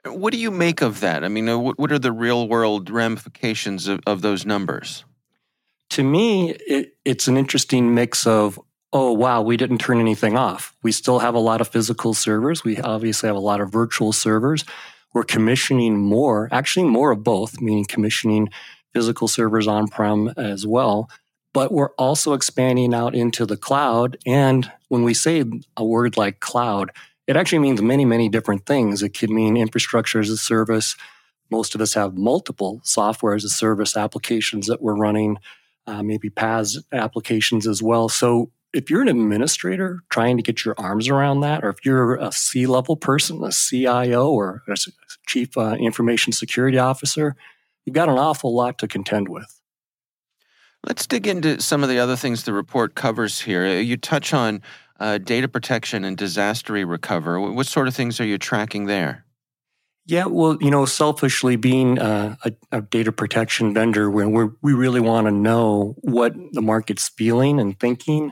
What 0.05 0.33
do 0.33 0.39
you 0.39 0.51
make 0.51 0.81
of 0.81 1.00
that? 1.00 1.24
I 1.24 1.27
mean, 1.27 1.50
uh, 1.50 1.57
what 1.57 1.91
are 1.91 2.00
the 2.00 2.12
real 2.12 2.47
world 2.47 2.89
ramifications 2.89 3.88
of, 3.88 4.01
of 4.05 4.21
those 4.21 4.45
numbers? 4.45 5.03
To 5.91 6.03
me, 6.03 6.51
it, 6.51 6.95
it's 7.05 7.27
an 7.27 7.38
interesting 7.38 7.93
mix 7.95 8.27
of, 8.27 8.59
oh, 8.93 9.12
wow, 9.12 9.41
we 9.41 9.57
didn't 9.57 9.79
turn 9.79 10.00
anything 10.00 10.38
off. 10.38 10.75
We 10.83 10.91
still 10.91 11.19
have 11.19 11.35
a 11.35 11.39
lot 11.39 11.62
of 11.62 11.67
physical 11.67 12.13
servers. 12.13 12.63
We 12.63 12.77
obviously 12.79 13.27
have 13.27 13.35
a 13.35 13.39
lot 13.39 13.62
of 13.62 13.71
virtual 13.71 14.13
servers. 14.13 14.63
We're 15.13 15.24
commissioning 15.24 15.97
more, 15.97 16.50
actually, 16.51 16.85
more 16.85 17.12
of 17.12 17.24
both, 17.24 17.59
meaning 17.62 17.85
commissioning 17.85 18.50
physical 18.93 19.27
servers 19.27 19.67
on 19.67 19.88
prem 19.88 20.29
as 20.38 20.67
well 20.67 21.09
but 21.55 21.71
we're 21.71 21.93
also 21.93 22.33
expanding 22.33 22.93
out 22.93 23.15
into 23.15 23.45
the 23.45 23.55
cloud. 23.55 24.17
And 24.25 24.69
when 24.89 25.03
we 25.03 25.13
say 25.13 25.45
a 25.77 25.85
word 25.85 26.17
like 26.17 26.41
cloud, 26.41 26.91
it 27.27 27.36
actually 27.36 27.60
means 27.60 27.82
many, 27.82 28.05
many 28.05 28.29
different 28.29 28.65
things. 28.65 29.01
It 29.01 29.17
could 29.17 29.29
mean 29.29 29.58
infrastructure 29.58 30.20
as 30.20 30.29
a 30.29 30.38
service. 30.38 30.96
Most 31.50 31.75
of 31.75 31.82
us 31.82 31.94
have 31.94 32.17
multiple 32.17 32.82
software 32.84 33.36
as 33.36 33.44
a 33.44 33.50
service 33.50 33.98
applications 33.98 34.67
that 34.67 34.82
we're 34.82 34.96
running, 34.96 35.38
uh, 35.88 36.03
maybe 36.03 36.29
PaaS 36.29 36.77
applications 36.91 37.67
as 37.67 37.82
well. 37.82 38.10
So 38.10 38.51
if 38.74 38.89
you're 38.89 39.01
an 39.01 39.08
administrator 39.08 40.01
trying 40.10 40.38
to 40.38 40.44
get 40.44 40.65
your 40.65 40.75
arms 40.77 41.08
around 41.08 41.39
that, 41.41 41.63
or 41.63 41.70
if 41.70 41.77
you're 41.84 42.15
a 42.15 42.32
C 42.32 42.67
level 42.67 42.96
person, 42.96 43.44
a 43.44 43.51
CIO, 43.51 44.29
or 44.29 44.63
a 44.67 44.75
chief 45.27 45.58
uh, 45.58 45.75
information 45.79 46.34
security 46.34 46.77
officer, 46.77 47.36
you've 47.86 47.96
got 47.96 48.10
an 48.10 48.17
awful 48.17 48.53
lot 48.53 48.77
to 48.79 48.88
contend 48.88 49.29
with. 49.29 49.62
Let's 50.86 51.08
dig 51.08 51.25
into 51.25 51.62
some 51.62 51.82
of 51.82 51.89
the 51.89 51.98
other 51.98 52.15
things 52.15 52.44
the 52.44 52.53
report 52.53 52.94
covers 52.94 53.41
here. 53.41 53.79
You 53.79 53.98
touch 53.98 54.34
on 54.34 54.62
uh, 55.00 55.18
data 55.18 55.48
protection 55.48 56.04
and 56.04 56.18
disaster 56.18 56.74
recovery. 56.86 57.40
What 57.50 57.68
sort 57.68 57.88
of 57.88 57.96
things 57.96 58.20
are 58.20 58.25
you 58.25 58.38
tracking 58.38 58.86
there? 58.86 59.25
Yeah, 60.08 60.25
well, 60.25 60.58
you 60.62 60.70
know, 60.70 60.86
selfishly 60.86 61.56
being 61.56 61.98
a, 61.98 62.38
a, 62.46 62.52
a 62.72 62.82
data 62.82 63.12
protection 63.12 63.74
vendor, 63.74 64.10
where 64.10 64.52
we 64.62 64.74
really 64.74 65.00
want 65.00 65.25
to 65.25 65.32
know 65.32 65.96
what 66.02 66.34
the 66.52 66.62
market's 66.62 67.10
feeling 67.10 67.60
and 67.60 67.80
thinking, 67.80 68.32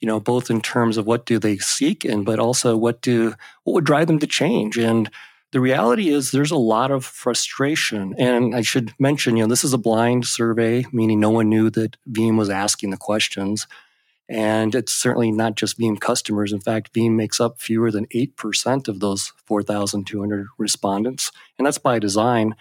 you 0.00 0.06
know, 0.06 0.20
both 0.20 0.50
in 0.50 0.60
terms 0.60 0.98
of 0.98 1.06
what 1.06 1.24
do 1.24 1.38
they 1.38 1.56
seek 1.56 2.04
and 2.04 2.26
but 2.26 2.38
also 2.38 2.76
what 2.76 3.00
do 3.00 3.34
what 3.62 3.72
would 3.72 3.84
drive 3.86 4.06
them 4.06 4.18
to 4.18 4.26
change. 4.26 4.76
And 4.76 5.10
the 5.52 5.60
reality 5.60 6.10
is 6.10 6.30
there's 6.30 6.50
a 6.50 6.56
lot 6.56 6.90
of 6.90 7.06
frustration. 7.06 8.14
And 8.18 8.54
I 8.54 8.60
should 8.60 8.92
mention, 8.98 9.36
you 9.36 9.44
know, 9.44 9.48
this 9.48 9.64
is 9.64 9.72
a 9.72 9.78
blind 9.78 10.26
survey, 10.26 10.84
meaning 10.92 11.20
no 11.20 11.30
one 11.30 11.48
knew 11.48 11.70
that 11.70 11.96
Veeam 12.10 12.36
was 12.36 12.50
asking 12.50 12.90
the 12.90 12.98
questions. 12.98 13.66
And 14.28 14.74
it's 14.74 14.92
certainly 14.92 15.30
not 15.30 15.54
just 15.54 15.78
Veeam 15.78 16.00
customers. 16.00 16.52
In 16.52 16.60
fact, 16.60 16.92
Veeam 16.94 17.12
makes 17.12 17.40
up 17.40 17.60
fewer 17.60 17.90
than 17.90 18.06
8% 18.06 18.88
of 18.88 19.00
those 19.00 19.32
4,200 19.46 20.46
respondents. 20.58 21.30
And 21.58 21.66
that's 21.66 21.78
by 21.78 21.98
design. 21.98 22.54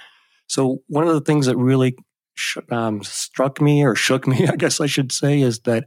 So, 0.48 0.82
one 0.88 1.08
of 1.08 1.14
the 1.14 1.22
things 1.22 1.46
that 1.46 1.56
really 1.56 1.96
sh- 2.36 2.58
um, 2.70 3.02
struck 3.04 3.62
me 3.62 3.84
or 3.84 3.96
shook 3.96 4.28
me, 4.28 4.48
I 4.48 4.56
guess 4.56 4.82
I 4.82 4.88
should 4.88 5.12
say, 5.12 5.42
is 5.42 5.60
that 5.60 5.86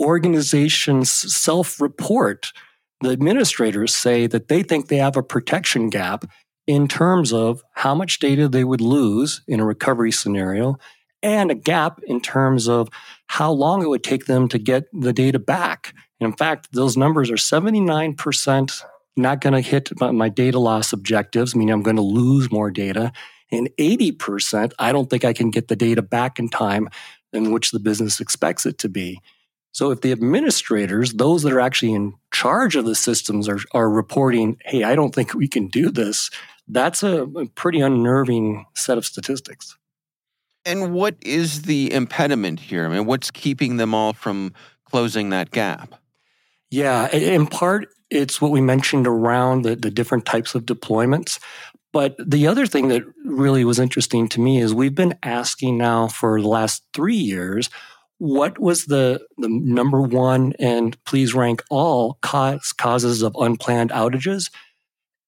organizations 0.00 1.10
self 1.10 1.80
report. 1.80 2.52
The 3.00 3.10
administrators 3.10 3.94
say 3.94 4.26
that 4.26 4.48
they 4.48 4.62
think 4.62 4.88
they 4.88 4.96
have 4.96 5.16
a 5.16 5.22
protection 5.22 5.88
gap 5.88 6.24
in 6.66 6.88
terms 6.88 7.32
of 7.32 7.62
how 7.74 7.94
much 7.94 8.18
data 8.18 8.48
they 8.48 8.64
would 8.64 8.80
lose 8.80 9.42
in 9.46 9.60
a 9.60 9.64
recovery 9.64 10.10
scenario 10.10 10.76
and 11.22 11.50
a 11.50 11.54
gap 11.54 12.00
in 12.06 12.20
terms 12.20 12.68
of 12.68 12.88
how 13.26 13.50
long 13.50 13.82
it 13.82 13.88
would 13.88 14.04
take 14.04 14.26
them 14.26 14.48
to 14.48 14.58
get 14.58 14.84
the 14.92 15.12
data 15.12 15.38
back. 15.38 15.94
And 16.20 16.30
in 16.30 16.36
fact, 16.36 16.68
those 16.72 16.96
numbers 16.96 17.30
are 17.30 17.34
79% 17.34 18.82
not 19.16 19.40
going 19.40 19.54
to 19.54 19.60
hit 19.60 19.90
my 20.00 20.28
data 20.28 20.58
loss 20.58 20.92
objectives, 20.92 21.54
meaning 21.54 21.72
I'm 21.72 21.82
going 21.82 21.96
to 21.96 22.02
lose 22.02 22.50
more 22.50 22.70
data. 22.70 23.12
And 23.50 23.68
80%, 23.78 24.72
I 24.78 24.92
don't 24.92 25.10
think 25.10 25.24
I 25.24 25.32
can 25.32 25.50
get 25.50 25.68
the 25.68 25.76
data 25.76 26.02
back 26.02 26.38
in 26.38 26.48
time 26.48 26.88
in 27.32 27.50
which 27.50 27.72
the 27.72 27.80
business 27.80 28.20
expects 28.20 28.64
it 28.64 28.78
to 28.78 28.88
be. 28.88 29.20
So 29.72 29.90
if 29.90 30.00
the 30.00 30.12
administrators, 30.12 31.12
those 31.14 31.42
that 31.42 31.52
are 31.52 31.60
actually 31.60 31.92
in 31.92 32.14
charge 32.32 32.74
of 32.74 32.84
the 32.84 32.94
systems, 32.94 33.48
are, 33.48 33.58
are 33.72 33.90
reporting, 33.90 34.56
hey, 34.64 34.82
I 34.84 34.94
don't 34.94 35.14
think 35.14 35.34
we 35.34 35.48
can 35.48 35.68
do 35.68 35.90
this, 35.90 36.30
that's 36.68 37.02
a, 37.02 37.22
a 37.22 37.46
pretty 37.46 37.80
unnerving 37.80 38.66
set 38.74 38.98
of 38.98 39.06
statistics. 39.06 39.76
And 40.68 40.92
what 40.92 41.16
is 41.22 41.62
the 41.62 41.90
impediment 41.94 42.60
here? 42.60 42.84
I 42.84 42.88
mean, 42.88 43.06
what's 43.06 43.30
keeping 43.30 43.78
them 43.78 43.94
all 43.94 44.12
from 44.12 44.52
closing 44.84 45.30
that 45.30 45.50
gap? 45.50 45.94
Yeah, 46.70 47.08
in 47.08 47.46
part, 47.46 47.88
it's 48.10 48.40
what 48.40 48.50
we 48.50 48.60
mentioned 48.60 49.06
around 49.06 49.62
the, 49.62 49.76
the 49.76 49.90
different 49.90 50.26
types 50.26 50.54
of 50.54 50.66
deployments. 50.66 51.38
But 51.90 52.16
the 52.18 52.46
other 52.46 52.66
thing 52.66 52.88
that 52.88 53.02
really 53.24 53.64
was 53.64 53.78
interesting 53.78 54.28
to 54.28 54.40
me 54.40 54.60
is 54.60 54.74
we've 54.74 54.94
been 54.94 55.18
asking 55.22 55.78
now 55.78 56.06
for 56.06 56.38
the 56.38 56.48
last 56.48 56.84
three 56.92 57.16
years 57.16 57.70
what 58.18 58.58
was 58.58 58.86
the, 58.86 59.24
the 59.38 59.48
number 59.48 60.02
one 60.02 60.52
and 60.58 61.02
please 61.04 61.34
rank 61.34 61.62
all 61.70 62.18
cause, 62.20 62.72
causes 62.72 63.22
of 63.22 63.34
unplanned 63.38 63.90
outages? 63.90 64.50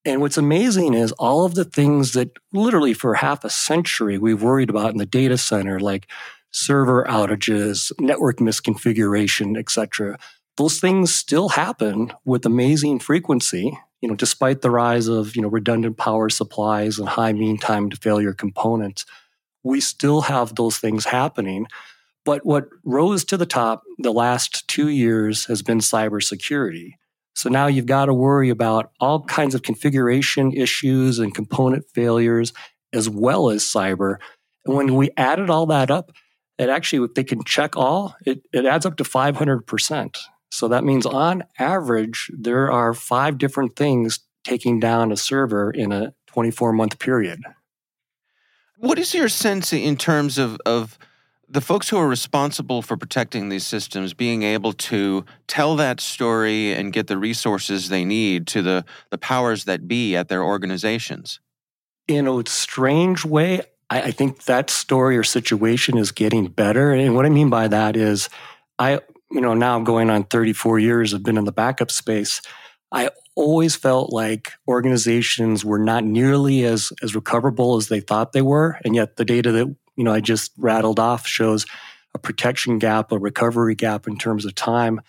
And 0.04 0.21
what's 0.21 0.38
amazing 0.38 0.95
is 0.95 1.12
all 1.12 1.45
of 1.45 1.54
the 1.54 1.64
things 1.64 2.12
that 2.12 2.30
literally 2.52 2.95
for 2.95 3.14
half 3.14 3.45
a 3.45 3.50
century 3.50 4.16
we've 4.16 4.42
worried 4.42 4.71
about 4.71 4.92
in 4.92 4.97
the 4.97 5.07
data 5.07 5.37
center, 5.37 5.78
like 5.78 6.07
server 6.52 7.04
outages, 7.04 7.92
network 8.00 8.38
misconfiguration, 8.38 9.59
etc. 9.59 10.19
Those 10.57 10.80
things 10.80 11.14
still 11.14 11.50
happen 11.50 12.12
with 12.25 12.47
amazing 12.47 13.00
frequency, 13.00 13.78
you 14.00 14.09
know, 14.09 14.14
despite 14.14 14.62
the 14.62 14.71
rise 14.71 15.07
of, 15.07 15.37
you 15.37 15.42
know, 15.42 15.49
redundant 15.49 15.99
power 15.99 16.30
supplies 16.30 16.99
and 16.99 17.09
high 17.09 17.33
mean 17.35 17.59
time 17.59 17.90
to 17.90 17.97
failure 17.97 18.33
components. 18.33 19.04
We 19.63 19.80
still 19.80 20.23
have 20.23 20.54
those 20.54 20.78
things 20.78 21.04
happening. 21.04 21.67
But 22.25 22.45
what 22.45 22.69
rose 22.84 23.25
to 23.26 23.36
the 23.36 23.47
top 23.47 23.82
the 23.99 24.13
last 24.13 24.67
two 24.67 24.89
years 24.89 25.45
has 25.47 25.63
been 25.63 25.78
cybersecurity. 25.78 26.95
So 27.41 27.49
now 27.49 27.69
you've 27.69 27.87
got 27.87 28.05
to 28.05 28.13
worry 28.13 28.50
about 28.50 28.93
all 29.00 29.25
kinds 29.25 29.55
of 29.55 29.63
configuration 29.63 30.53
issues 30.53 31.19
and 31.19 31.35
component 31.35 31.87
failures, 31.95 32.53
as 32.93 33.09
well 33.09 33.49
as 33.49 33.65
cyber. 33.65 34.17
And 34.67 34.76
when 34.76 34.95
we 34.95 35.09
added 35.17 35.49
all 35.49 35.65
that 35.67 35.91
up, 35.91 36.13
it 36.59 36.69
actually, 36.69 37.03
if 37.07 37.15
they 37.15 37.25
can 37.25 37.43
check 37.45 37.79
all, 37.79 38.15
it, 38.26 38.43
it 38.53 38.67
adds 38.67 38.85
up 38.85 38.99
to 38.99 39.05
500%. 39.05 40.19
So 40.50 40.69
that 40.69 40.85
means 40.85 41.07
on 41.07 41.45
average, 41.59 42.31
there 42.39 42.71
are 42.71 42.93
five 42.93 43.39
different 43.39 43.75
things 43.75 44.19
taking 44.45 44.79
down 44.79 45.11
a 45.11 45.17
server 45.17 45.71
in 45.71 45.93
a 45.93 46.13
24 46.26 46.75
month 46.75 46.99
period. 46.99 47.41
What 48.76 48.99
is 48.99 49.15
your 49.15 49.31
sense 49.31 49.73
in 49.73 49.97
terms 49.97 50.37
of, 50.37 50.59
of 50.67 50.99
the 51.50 51.60
folks 51.60 51.89
who 51.89 51.97
are 51.97 52.06
responsible 52.06 52.80
for 52.80 52.97
protecting 52.97 53.49
these 53.49 53.67
systems 53.67 54.15
being 54.15 54.45
able 54.45 54.73
to 54.73 55.25
tell 55.49 55.75
that 55.76 56.00
story 56.00 56.73
and 56.73 56.93
get 56.93 57.08
the 57.08 57.19
resources 57.19 57.89
they 57.89 58.04
need 58.04 58.47
to 58.47 58.63
the, 58.63 58.84
the 59.10 59.19
powers 59.19 59.65
that 59.65 59.89
be 59.89 60.15
at 60.15 60.28
their 60.28 60.45
organizations? 60.45 61.41
In 62.06 62.28
a 62.28 62.43
strange 62.47 63.25
way, 63.25 63.63
I, 63.91 64.02
I 64.02 64.10
think 64.13 64.45
that 64.45 64.71
story 64.71 65.19
or 65.19 65.25
situation 65.25 65.99
is 65.99 66.13
getting 66.13 66.47
better. 66.47 66.93
And 66.93 67.17
what 67.17 67.26
I 67.26 67.30
mean 67.30 67.50
by 67.50 67.67
that 67.67 67.97
is, 67.97 68.28
I, 68.78 69.00
you 69.30 69.41
know, 69.41 69.54
now 69.54 69.76
I'm 69.76 69.84
going 69.84 70.08
on 70.08 70.25
34 70.25 70.78
years, 70.78 71.13
I've 71.13 71.25
been 71.25 71.36
in 71.36 71.45
the 71.45 71.52
backup 71.52 71.91
space. 71.91 72.41
I 72.93 73.10
always 73.34 73.76
felt 73.76 74.13
like 74.13 74.52
organizations 74.69 75.65
were 75.65 75.78
not 75.78 76.04
nearly 76.04 76.65
as, 76.65 76.93
as 77.02 77.15
recoverable 77.15 77.76
as 77.76 77.89
they 77.89 78.00
thought 78.00 78.32
they 78.32 78.43
were. 78.43 78.78
And 78.84 78.95
yet 78.95 79.17
the 79.17 79.25
data 79.25 79.52
that 79.52 79.76
you 80.00 80.04
know 80.04 80.15
I 80.15 80.21
just 80.21 80.52
rattled 80.56 80.99
off 80.99 81.26
shows 81.26 81.67
a 82.15 82.19
protection 82.19 82.78
gap, 82.78 83.13
a 83.13 83.19
recovery 83.19 83.75
gap 83.75 84.08
in 84.08 84.17
terms 84.17 84.47
of 84.47 84.54
time. 84.54 85.02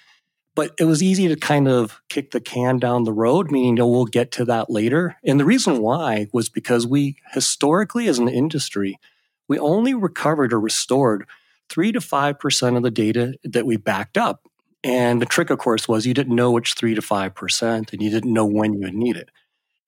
But 0.54 0.74
it 0.78 0.84
was 0.84 1.02
easy 1.02 1.30
to 1.30 1.38
kind 1.38 1.70
of 1.70 2.02
kick 2.10 2.32
the 2.32 2.42
can 2.42 2.78
down 2.78 3.06
the 3.06 3.14
road, 3.14 3.52
meaning 3.52 3.80
oh, 3.80 3.88
we'll 3.88 4.04
get 4.04 4.34
to 4.34 4.46
that 4.46 4.70
later. 4.70 5.16
And 5.24 5.40
the 5.40 5.46
reason 5.46 5.82
why 5.82 6.28
was 6.34 6.50
because 6.50 6.86
we 6.86 7.16
historically, 7.32 8.10
as 8.10 8.20
an 8.20 8.28
industry, 8.28 9.00
we 9.48 9.58
only 9.58 9.94
recovered 9.94 10.52
or 10.52 10.60
restored 10.60 11.26
three 11.70 11.94
to 11.94 12.02
five 12.02 12.38
percent 12.38 12.76
of 12.76 12.84
the 12.84 12.92
data 12.92 13.36
that 13.46 13.66
we 13.66 13.78
backed 13.78 14.18
up. 14.18 14.42
And 14.84 15.22
the 15.22 15.26
trick, 15.26 15.52
of 15.52 15.58
course, 15.58 15.88
was 15.88 16.06
you 16.06 16.14
didn't 16.14 16.36
know 16.36 16.52
which 16.52 16.74
three 16.74 16.96
to 16.96 17.02
five 17.02 17.34
percent, 17.34 17.94
and 17.94 18.02
you 18.02 18.10
didn't 18.10 18.34
know 18.34 18.46
when 18.46 18.74
you 18.74 18.82
would 18.82 18.94
need 18.94 19.16
it. 19.16 19.30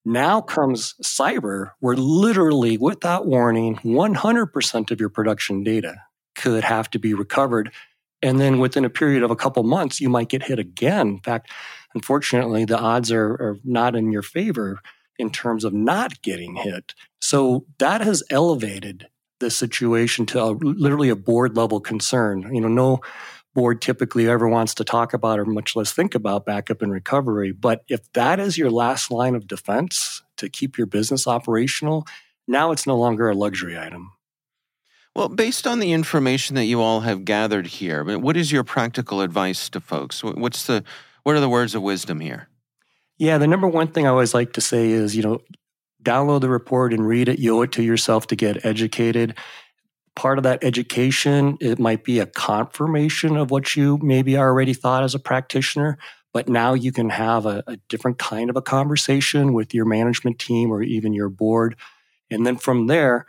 Now 0.05 0.41
comes 0.41 0.95
cyber, 1.01 1.71
where 1.79 1.95
literally, 1.95 2.77
without 2.77 3.25
warning, 3.25 3.77
100% 3.77 4.91
of 4.91 4.99
your 4.99 5.09
production 5.09 5.63
data 5.63 5.95
could 6.35 6.63
have 6.63 6.89
to 6.91 6.99
be 6.99 7.13
recovered. 7.13 7.71
And 8.21 8.39
then 8.39 8.59
within 8.59 8.85
a 8.85 8.89
period 8.89 9.23
of 9.23 9.31
a 9.31 9.35
couple 9.35 9.63
months, 9.63 10.01
you 10.01 10.09
might 10.09 10.29
get 10.29 10.43
hit 10.43 10.59
again. 10.59 11.07
In 11.07 11.19
fact, 11.19 11.51
unfortunately, 11.93 12.65
the 12.65 12.77
odds 12.77 13.11
are, 13.11 13.33
are 13.33 13.57
not 13.63 13.95
in 13.95 14.11
your 14.11 14.21
favor 14.21 14.79
in 15.19 15.29
terms 15.29 15.63
of 15.63 15.73
not 15.73 16.21
getting 16.21 16.55
hit. 16.55 16.93
So 17.21 17.65
that 17.79 18.01
has 18.01 18.23
elevated 18.29 19.07
the 19.39 19.51
situation 19.51 20.25
to 20.27 20.41
a, 20.41 20.51
literally 20.51 21.09
a 21.09 21.15
board 21.15 21.55
level 21.55 21.79
concern. 21.79 22.53
You 22.53 22.61
know, 22.61 22.67
no 22.67 23.01
board 23.53 23.81
typically 23.81 24.27
ever 24.27 24.47
wants 24.47 24.73
to 24.75 24.83
talk 24.83 25.13
about 25.13 25.39
or 25.39 25.45
much 25.45 25.75
less 25.75 25.91
think 25.91 26.15
about 26.15 26.45
backup 26.45 26.81
and 26.81 26.91
recovery. 26.91 27.51
But 27.51 27.83
if 27.87 28.11
that 28.13 28.39
is 28.39 28.57
your 28.57 28.71
last 28.71 29.11
line 29.11 29.35
of 29.35 29.47
defense 29.47 30.21
to 30.37 30.49
keep 30.49 30.77
your 30.77 30.87
business 30.87 31.27
operational, 31.27 32.05
now 32.47 32.71
it's 32.71 32.87
no 32.87 32.97
longer 32.97 33.29
a 33.29 33.35
luxury 33.35 33.77
item. 33.77 34.11
Well, 35.15 35.29
based 35.29 35.67
on 35.67 35.79
the 35.79 35.93
information 35.93 36.55
that 36.55 36.65
you 36.65 36.81
all 36.81 37.01
have 37.01 37.23
gathered 37.23 37.67
here, 37.67 38.17
what 38.17 38.35
is 38.35 38.51
your 38.51 38.63
practical 38.63 39.21
advice 39.21 39.69
to 39.69 39.79
folks? 39.79 40.23
What's 40.23 40.65
the 40.65 40.83
what 41.21 41.35
are 41.35 41.39
the 41.39 41.49
words 41.49 41.75
of 41.75 41.81
wisdom 41.81 42.19
here? 42.19 42.49
Yeah, 43.17 43.37
the 43.37 43.47
number 43.47 43.67
one 43.67 43.87
thing 43.87 44.05
I 44.05 44.09
always 44.09 44.33
like 44.33 44.53
to 44.53 44.61
say 44.61 44.89
is, 44.89 45.15
you 45.15 45.21
know, 45.21 45.39
download 46.03 46.41
the 46.41 46.49
report 46.49 46.93
and 46.93 47.07
read 47.07 47.29
it. 47.29 47.39
You 47.39 47.57
owe 47.57 47.61
it 47.61 47.71
to 47.73 47.83
yourself 47.83 48.27
to 48.27 48.35
get 48.35 48.65
educated 48.65 49.37
part 50.15 50.38
of 50.38 50.43
that 50.43 50.63
education. 50.63 51.58
It 51.60 51.80
might 51.80 52.04
be 52.04 52.19
a 52.19 52.26
confirmation 52.26 53.38
of 53.38 53.52
what 53.52 53.76
you 53.76 53.99
maybe 54.02 54.38
already 54.38 54.73
thought 54.73 55.04
as 55.04 55.15
a 55.15 55.19
practitioner 55.19 55.97
but 56.34 56.49
now 56.49 56.73
you 56.73 56.91
can 56.91 57.10
have 57.12 57.45
a, 57.45 57.63
a, 57.67 57.78
different 57.88 58.17
kind 58.17 58.49
of 58.49 58.58
a 58.58 58.62
conversation 58.62 59.54
with 59.54 59.73
your 59.73 59.86
management 59.86 60.39
team 60.39 60.71
or 60.71 60.82
even 60.82 61.13
your 61.13 61.30
board. 61.30 61.76
And 62.32 62.45
then 62.45 62.58
from 62.58 62.88
there 62.88 63.28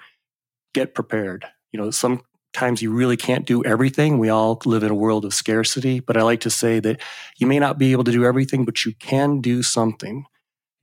get 0.72 0.94
prepared. 0.94 1.44
You 1.70 1.80
know 1.80 1.90
sometimes 1.90 2.82
you 2.82 2.92
really 2.92 3.16
can't 3.16 3.46
do 3.46 3.62
everything. 3.64 4.18
We 4.18 4.30
all 4.30 4.60
live 4.64 4.82
in 4.82 4.90
a 4.90 4.94
world 4.94 5.24
of 5.24 5.34
scarcity 5.34 6.00
but 6.00 6.16
i 6.16 6.22
like 6.22 6.40
to 6.40 6.50
say 6.50 6.80
that 6.80 7.00
you 7.36 7.46
may 7.46 7.58
not 7.58 7.78
be 7.78 7.92
able 7.92 8.04
to 8.04 8.12
do 8.12 8.24
everything 8.24 8.64
but 8.64 8.84
you 8.84 8.94
can 8.94 9.40
do 9.40 9.62
something 9.62 10.24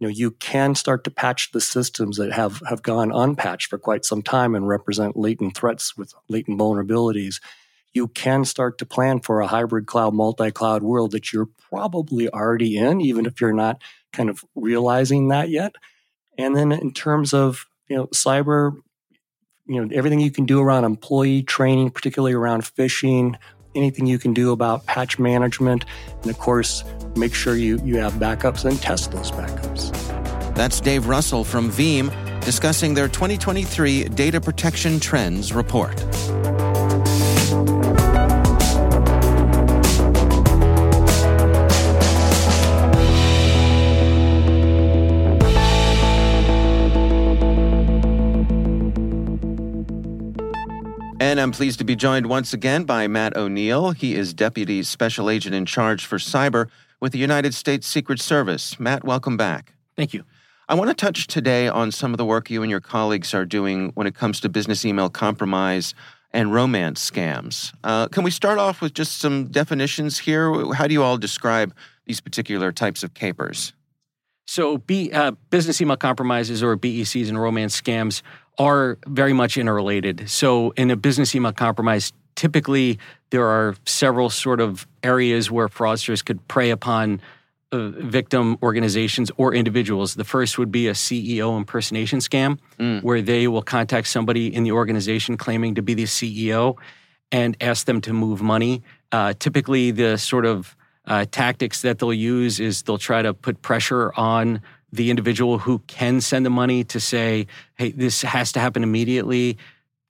you 0.02 0.08
know 0.08 0.14
you 0.14 0.32
can 0.32 0.76
start 0.76 1.06
to 1.06 1.12
patch 1.12 1.52
the 1.54 1.62
systems 1.62 2.18
that 2.18 2.34
have 2.34 2.62
have 2.68 2.82
gone 2.82 3.12
unpatched 3.14 3.70
for 3.70 3.78
quite 3.78 4.04
some 4.04 4.22
time 4.22 4.56
and 4.56 4.68
represent 4.68 5.16
latent 5.16 5.56
threats 5.56 5.96
with 5.96 6.14
latent 6.28 6.60
vulnerabilities 6.60 7.40
you 7.94 8.08
can 8.08 8.46
start 8.46 8.78
to 8.78 8.86
plan 8.86 9.20
for 9.20 9.42
a 9.42 9.48
hybrid 9.48 9.86
cloud, 9.86 10.14
multi 10.14 10.52
cloud 10.52 10.84
world 10.84 11.12
that 11.12 11.34
you're 11.34 11.50
probably 11.70 12.30
already 12.30 12.78
in, 12.78 13.02
even 13.02 13.26
if 13.26 13.42
you're 13.42 13.54
not 13.54 13.82
kind 14.14 14.30
of 14.30 14.44
realizing 14.56 15.28
that 15.30 15.50
yet. 15.50 15.76
And 16.38 16.56
then 16.56 16.72
in 16.72 16.94
terms 16.94 17.34
of 17.34 17.66
you 17.88 17.98
know 17.98 18.08
cyber, 18.08 18.76
you 19.66 19.84
know 19.84 19.94
everything 19.94 20.20
you 20.20 20.32
can 20.32 20.46
do 20.46 20.62
around 20.62 20.86
employee 20.86 21.44
training, 21.44 21.92
particularly 21.92 22.34
around 22.34 22.64
phishing, 22.64 23.36
anything 23.76 24.06
you 24.06 24.20
can 24.20 24.34
do 24.34 24.52
about 24.52 24.86
patch 24.86 25.20
management, 25.20 25.86
and 26.22 26.32
of 26.32 26.38
course 26.38 26.84
make 27.16 27.34
sure 27.34 27.56
you 27.56 27.80
you 27.84 27.98
have 27.98 28.14
backups 28.14 28.66
and 28.66 28.82
test 28.82 29.12
those 29.12 29.32
backups. 29.32 29.92
That's 30.56 30.80
Dave 30.80 31.08
Russell 31.08 31.44
from 31.44 31.72
Veeam 31.72 32.12
discussing 32.42 32.94
their 32.94 33.08
2023 33.08 34.06
Data 34.06 34.42
Protection 34.42 35.00
Trends 35.00 35.54
report. 35.54 35.96
And 51.22 51.40
I'm 51.40 51.52
pleased 51.52 51.78
to 51.78 51.86
be 51.86 51.96
joined 51.96 52.26
once 52.26 52.52
again 52.52 52.84
by 52.84 53.06
Matt 53.06 53.38
O'Neill. 53.38 53.92
He 53.92 54.16
is 54.16 54.34
Deputy 54.34 54.82
Special 54.82 55.30
Agent 55.30 55.54
in 55.54 55.68
Charge 55.68 56.04
for 56.04 56.18
Cyber 56.18 56.68
with 57.00 57.12
the 57.12 57.20
United 57.20 57.54
States 57.54 57.86
Secret 57.86 58.20
Service. 58.20 58.80
Matt, 58.80 59.04
welcome 59.04 59.38
back. 59.38 59.74
Thank 59.96 60.16
you. 60.16 60.24
I 60.68 60.74
want 60.74 60.90
to 60.90 60.96
touch 60.96 61.28
today 61.28 61.68
on 61.68 61.92
some 61.92 62.12
of 62.12 62.18
the 62.18 62.26
work 62.26 62.50
you 62.50 62.64
and 62.64 62.72
your 62.72 62.82
colleagues 62.82 63.36
are 63.36 63.46
doing 63.46 63.92
when 63.94 64.08
it 64.08 64.16
comes 64.16 64.40
to 64.40 64.50
business 64.50 64.84
email 64.84 65.12
compromise 65.12 65.94
and 66.32 66.52
romance 66.52 67.08
scams. 67.12 67.72
Uh, 67.84 68.08
can 68.08 68.24
we 68.24 68.32
start 68.32 68.58
off 68.58 68.82
with 68.82 68.96
just 68.96 69.20
some 69.20 69.46
definitions 69.46 70.18
here? 70.18 70.74
How 70.74 70.88
do 70.88 70.94
you 70.96 71.04
all 71.04 71.20
describe 71.20 71.72
these 72.08 72.20
particular 72.20 72.72
types 72.72 73.04
of 73.04 73.14
capers? 73.14 73.74
So, 74.48 74.80
B, 74.80 75.12
uh, 75.12 75.32
business 75.50 75.80
email 75.80 75.98
compromises 75.98 76.64
or 76.64 76.76
BECs 76.76 77.30
and 77.30 77.40
romance 77.40 77.80
scams 77.80 78.22
are 78.58 78.98
very 79.08 79.34
much 79.34 79.58
interrelated. 79.58 80.30
So, 80.30 80.72
in 80.72 80.92
a 80.92 80.96
business 80.96 81.34
email 81.36 81.54
compromise, 81.54 82.14
typically 82.36 83.00
there 83.30 83.46
are 83.46 83.76
several 83.86 84.30
sort 84.30 84.60
of 84.60 84.88
areas 85.04 85.50
where 85.50 85.68
fraudsters 85.68 86.24
could 86.24 86.48
prey 86.48 86.70
upon 86.70 87.22
uh, 87.72 87.90
victim 87.90 88.58
organizations 88.62 89.32
or 89.38 89.54
individuals. 89.54 90.16
The 90.16 90.24
first 90.24 90.58
would 90.58 90.72
be 90.72 90.88
a 90.88 90.94
CEO 90.94 91.58
impersonation 91.58 92.20
scam, 92.20 92.60
mm. 92.78 93.02
where 93.02 93.22
they 93.22 93.48
will 93.48 93.62
contact 93.62 94.08
somebody 94.08 94.54
in 94.54 94.64
the 94.64 94.72
organization 94.74 95.38
claiming 95.38 95.76
to 95.76 95.82
be 95.82 95.94
the 95.94 96.04
CEO 96.04 96.76
and 97.32 97.56
ask 97.62 97.86
them 97.86 98.02
to 98.02 98.14
move 98.14 98.42
money. 98.42 98.84
Uh, 99.12 99.34
typically, 99.40 99.92
the 99.92 100.18
sort 100.18 100.46
of 100.46 100.76
uh, 101.06 101.26
tactics 101.32 101.82
that 101.82 102.00
they'll 102.00 102.14
use 102.14 102.60
is 102.60 102.82
they'll 102.84 102.98
try 102.98 103.22
to 103.22 103.34
put 103.34 103.62
pressure 103.62 104.14
on 104.16 104.62
the 104.92 105.10
individual 105.10 105.58
who 105.58 105.80
can 105.88 106.22
send 106.22 106.46
the 106.46 106.50
money 106.50 106.84
to 106.86 107.00
say, 107.00 107.48
hey, 107.76 107.92
this 107.92 108.22
has 108.22 108.52
to 108.54 108.60
happen 108.60 108.84
immediately. 108.84 109.58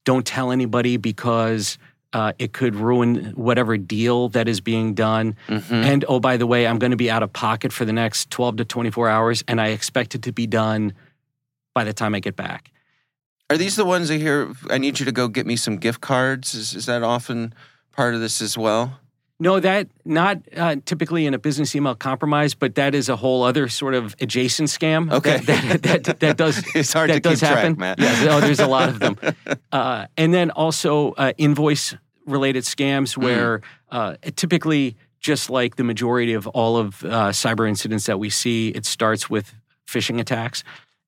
Don't 0.06 0.26
tell 0.26 0.52
anybody 0.52 0.98
because 0.98 1.78
uh, 2.14 2.34
it 2.40 2.54
could 2.54 2.76
ruin 2.76 3.34
whatever 3.36 3.78
deal 3.78 4.30
that 4.30 4.48
is 4.48 4.60
being 4.60 4.94
done. 4.94 5.36
Mm-hmm. 5.48 5.74
And 5.74 6.06
oh, 6.08 6.20
by 6.20 6.38
the 6.38 6.48
way, 6.48 6.68
I'm 6.68 6.80
going 6.80 6.92
to 6.92 6.98
be 6.98 7.10
out 7.10 7.24
of 7.24 7.32
pocket 7.32 7.72
for 7.72 7.86
the 7.86 7.94
next 7.94 8.30
12 8.32 8.58
to 8.58 8.66
24 8.66 9.10
hours, 9.10 9.44
and 9.48 9.62
I 9.62 9.68
expect 9.68 10.16
it 10.16 10.24
to 10.24 10.32
be 10.32 10.48
done 10.48 10.94
by 11.74 11.84
the 11.84 11.94
time 11.94 12.16
I 12.16 12.20
get 12.20 12.36
back. 12.36 12.72
Are 13.50 13.58
these 13.58 13.76
the 13.76 13.86
ones 13.86 14.10
I 14.10 14.18
hear? 14.18 14.54
I 14.70 14.78
need 14.78 15.00
you 15.00 15.06
to 15.06 15.12
go 15.12 15.28
get 15.28 15.46
me 15.46 15.56
some 15.56 15.78
gift 15.78 16.02
cards. 16.02 16.54
Is, 16.54 16.74
is 16.74 16.86
that 16.86 17.04
often 17.04 17.54
part 17.92 18.16
of 18.16 18.22
this 18.22 18.42
as 18.42 18.58
well? 18.58 19.00
No, 19.42 19.60
that 19.60 19.88
not 20.06 20.38
uh, 20.56 20.76
typically 20.86 21.26
in 21.26 21.34
a 21.34 21.40
business 21.40 21.76
email 21.76 21.96
compromise, 21.96 22.54
but 22.54 22.76
that 22.76 22.94
is 22.94 23.10
a 23.10 23.16
whole 23.16 23.42
other 23.42 23.70
sort 23.70 23.96
of 23.96 24.16
adjacent 24.22 24.70
scam. 24.70 25.12
Okay, 25.12 25.38
that, 25.40 25.82
that, 25.82 26.04
that, 26.04 26.20
that 26.20 26.38
does 26.38 26.64
it's 26.76 26.94
hard 26.94 27.10
that 27.10 27.16
to 27.16 27.20
does 27.22 27.40
keep 27.40 27.50
happen. 27.50 27.76
track, 27.76 27.98
Matt. 27.98 28.00
Yeah, 28.00 28.36
oh, 28.36 28.40
there's 28.40 28.60
a 28.60 28.68
lot 28.68 28.90
of 28.90 29.00
them, 29.00 29.18
uh, 29.72 30.06
and 30.16 30.32
then 30.32 30.52
also 30.52 31.14
uh, 31.14 31.34
invoice 31.40 31.96
related 32.28 32.66
scams 32.66 33.18
mm. 33.18 33.24
where 33.24 33.62
uh, 33.90 34.16
typically, 34.36 34.96
just 35.20 35.50
like 35.50 35.76
the 35.76 35.84
majority 35.84 36.34
of 36.34 36.46
all 36.46 36.78
of 36.78 37.04
uh, 37.04 37.30
cyber 37.30 37.68
incidents 37.68 38.06
that 38.06 38.20
we 38.20 38.30
see, 38.30 38.70
it 38.70 38.86
starts 38.86 39.28
with 39.28 39.56
phishing 39.88 40.20
attacks 40.20 40.64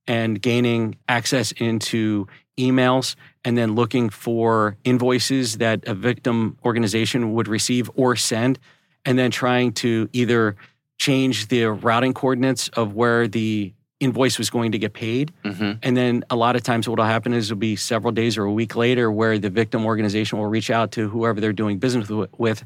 and 0.08 0.41
gaining 0.41 0.96
access 1.08 1.52
into 1.52 2.26
emails 2.58 3.15
and 3.45 3.58
then 3.58 3.75
looking 3.75 4.10
for 4.10 4.77
invoices 4.84 5.58
that 5.58 5.86
a 5.88 5.93
victim 5.93 6.58
organization 6.63 7.34
would 7.34 7.47
receive 7.47 7.89
or 7.95 8.15
send, 8.15 8.60
and 9.06 9.19
then 9.19 9.32
trying 9.32 9.73
to 9.73 10.10
either 10.13 10.56
change 10.97 11.47
the 11.49 11.65
routing 11.65 12.13
coordinates 12.13 12.69
of 12.69 12.93
where 12.93 13.27
the 13.27 13.73
invoice 13.99 14.38
was 14.38 14.49
going 14.49 14.71
to 14.73 14.77
get 14.77 14.93
paid. 14.93 15.32
Mm-hmm. 15.43 15.73
And 15.82 15.97
then 15.97 16.23
a 16.29 16.36
lot 16.36 16.56
of 16.56 16.63
times 16.63 16.88
what 16.88 16.99
will 16.99 17.06
happen 17.06 17.34
is 17.34 17.49
it'll 17.49 17.60
be 17.60 17.75
several 17.75 18.12
days 18.12 18.38
or 18.38 18.43
a 18.43 18.51
week 18.51 18.75
later 18.75 19.12
where 19.12 19.39
the 19.39 19.49
victim 19.49 19.86
organization 19.86 20.38
will 20.38 20.47
reach 20.47 20.69
out 20.69 20.91
to 20.93 21.10
whoever 21.10 21.39
they're 21.39 21.53
doing 21.53 21.79
business 21.79 22.10
with 22.38 22.63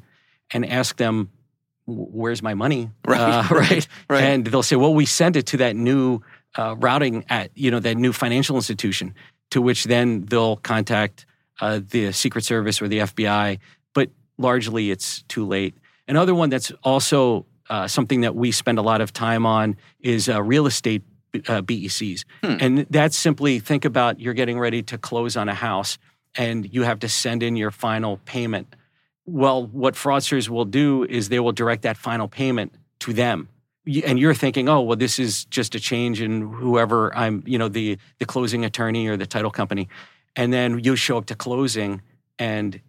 and 0.51 0.65
ask 0.65 0.97
them, 0.97 1.29
where's 1.85 2.41
my 2.41 2.53
money? 2.53 2.89
Right. 3.05 3.19
Uh, 3.19 3.43
right. 3.55 3.87
right. 4.09 4.23
And 4.23 4.45
they'll 4.45 4.63
say, 4.63 4.75
well, 4.75 4.93
we 4.93 5.05
sent 5.05 5.35
it 5.35 5.47
to 5.47 5.57
that 5.57 5.75
new 5.75 6.21
uh, 6.57 6.75
routing 6.77 7.23
at, 7.29 7.51
you 7.55 7.71
know, 7.71 7.79
that 7.79 7.97
new 7.97 8.13
financial 8.13 8.55
institution 8.55 9.13
to 9.51 9.61
which 9.61 9.85
then 9.85 10.25
they'll 10.25 10.57
contact 10.57 11.25
uh, 11.61 11.79
the 11.89 12.11
Secret 12.11 12.43
Service 12.43 12.81
or 12.81 12.87
the 12.87 12.99
FBI. 12.99 13.59
But 13.93 14.09
largely, 14.37 14.91
it's 14.91 15.23
too 15.23 15.45
late. 15.45 15.75
Another 16.07 16.35
one 16.35 16.49
that's 16.49 16.71
also 16.83 17.45
uh, 17.69 17.87
something 17.87 18.21
that 18.21 18.35
we 18.35 18.51
spend 18.51 18.77
a 18.77 18.81
lot 18.81 19.01
of 19.01 19.11
time 19.11 19.45
on 19.45 19.75
is 19.99 20.29
uh, 20.29 20.41
real 20.41 20.67
estate 20.67 21.03
uh, 21.33 21.61
BECs. 21.61 22.23
Hmm. 22.43 22.57
And 22.59 22.87
that's 22.89 23.17
simply 23.17 23.59
think 23.59 23.85
about 23.85 24.19
you're 24.19 24.33
getting 24.33 24.59
ready 24.59 24.81
to 24.83 24.97
close 24.97 25.35
on 25.35 25.49
a 25.49 25.53
house 25.53 25.97
and 26.35 26.71
you 26.73 26.83
have 26.83 26.99
to 26.99 27.09
send 27.09 27.43
in 27.43 27.55
your 27.55 27.71
final 27.71 28.17
payment. 28.25 28.75
Well, 29.25 29.65
what 29.65 29.95
fraudsters 29.95 30.47
will 30.47 30.65
do 30.65 31.03
is 31.03 31.29
they 31.29 31.39
will 31.39 31.51
direct 31.51 31.81
that 31.81 31.97
final 31.97 32.27
payment 32.27 32.73
to 32.99 33.13
them 33.13 33.49
and 34.05 34.19
you're 34.19 34.33
thinking, 34.33 34.67
oh, 34.67 34.81
well, 34.81 34.97
this 34.97 35.17
is 35.19 35.45
just 35.45 35.75
a 35.75 35.79
change 35.79 36.21
in 36.21 36.41
whoever 36.41 37.15
I'm, 37.15 37.43
you 37.45 37.57
know, 37.57 37.69
the 37.69 37.97
the 38.19 38.25
closing 38.25 38.65
attorney 38.65 39.07
or 39.07 39.17
the 39.17 39.25
title 39.25 39.51
company, 39.51 39.87
and 40.35 40.51
then 40.51 40.79
you 40.83 40.95
show 40.95 41.17
up 41.17 41.25
to 41.27 41.35
closing, 41.35 42.01
and 42.37 42.79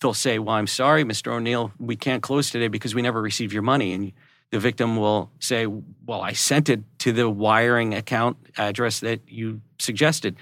they'll 0.00 0.14
say, 0.14 0.38
well, 0.38 0.56
I'm 0.56 0.66
sorry, 0.66 1.04
Mr. 1.04 1.32
O'Neill, 1.32 1.72
we 1.78 1.96
can't 1.96 2.22
close 2.22 2.50
today 2.50 2.68
because 2.68 2.94
we 2.94 3.02
never 3.02 3.22
received 3.22 3.52
your 3.52 3.62
money, 3.62 3.92
and 3.92 4.12
the 4.50 4.58
victim 4.58 4.96
will 4.96 5.30
say, 5.40 5.66
well, 5.66 6.20
I 6.20 6.32
sent 6.32 6.68
it 6.68 6.82
to 7.00 7.12
the 7.12 7.28
wiring 7.28 7.94
account 7.94 8.36
address 8.56 9.00
that 9.00 9.20
you 9.26 9.60
suggested 9.78 10.36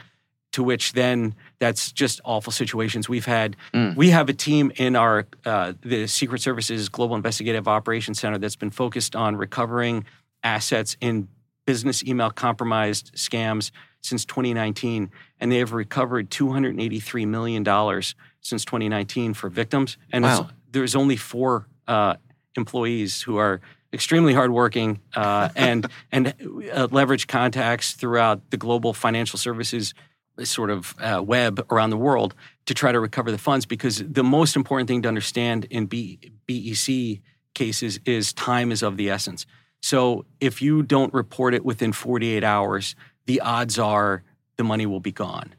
to 0.52 0.62
which 0.62 0.92
then 0.92 1.34
that's 1.58 1.92
just 1.92 2.20
awful 2.24 2.52
situations 2.52 3.08
we've 3.08 3.26
had. 3.26 3.56
Mm. 3.74 3.96
We 3.96 4.10
have 4.10 4.28
a 4.28 4.32
team 4.32 4.72
in 4.76 4.96
our 4.96 5.26
uh, 5.44 5.72
the 5.82 6.06
Secret 6.06 6.40
Service's 6.40 6.88
Global 6.88 7.16
Investigative 7.16 7.66
Operations 7.66 8.20
Center 8.20 8.38
that's 8.38 8.56
been 8.56 8.70
focused 8.70 9.16
on 9.16 9.36
recovering 9.36 10.04
assets 10.42 10.96
in 11.00 11.28
business 11.66 12.04
email 12.04 12.30
compromised 12.30 13.14
scams 13.14 13.70
since 14.02 14.24
2019, 14.24 15.10
and 15.40 15.52
they 15.52 15.58
have 15.58 15.72
recovered 15.72 16.30
283 16.30 17.26
million 17.26 17.62
dollars 17.62 18.14
since 18.40 18.64
2019 18.64 19.34
for 19.34 19.48
victims. 19.48 19.96
And 20.10 20.24
wow. 20.24 20.50
there's 20.70 20.96
only 20.96 21.16
four 21.16 21.68
uh, 21.86 22.16
employees 22.56 23.22
who 23.22 23.36
are 23.36 23.60
extremely 23.92 24.34
hardworking 24.34 25.00
uh, 25.14 25.48
and 25.54 25.86
and 26.10 26.34
uh, 26.72 26.88
leverage 26.90 27.26
contacts 27.26 27.92
throughout 27.92 28.50
the 28.50 28.56
global 28.56 28.92
financial 28.92 29.38
services 29.38 29.94
sort 30.44 30.70
of 30.70 30.94
uh, 31.00 31.22
web 31.24 31.64
around 31.70 31.90
the 31.90 31.96
world 31.96 32.34
to 32.66 32.74
try 32.74 32.92
to 32.92 33.00
recover 33.00 33.30
the 33.30 33.38
funds 33.38 33.66
because 33.66 34.02
the 34.06 34.24
most 34.24 34.56
important 34.56 34.88
thing 34.88 35.02
to 35.02 35.08
understand 35.08 35.66
in 35.66 35.86
B- 35.86 36.18
BEC 36.46 37.22
cases 37.54 38.00
is 38.04 38.32
time 38.32 38.72
is 38.72 38.82
of 38.82 38.96
the 38.96 39.10
essence. 39.10 39.46
So 39.82 40.24
if 40.40 40.62
you 40.62 40.82
don't 40.82 41.12
report 41.12 41.54
it 41.54 41.64
within 41.64 41.92
48 41.92 42.44
hours, 42.44 42.94
the 43.26 43.40
odds 43.40 43.78
are 43.78 44.22
the 44.56 44.64
money 44.64 44.86
will 44.86 45.00
be 45.00 45.12
gone. 45.12 45.54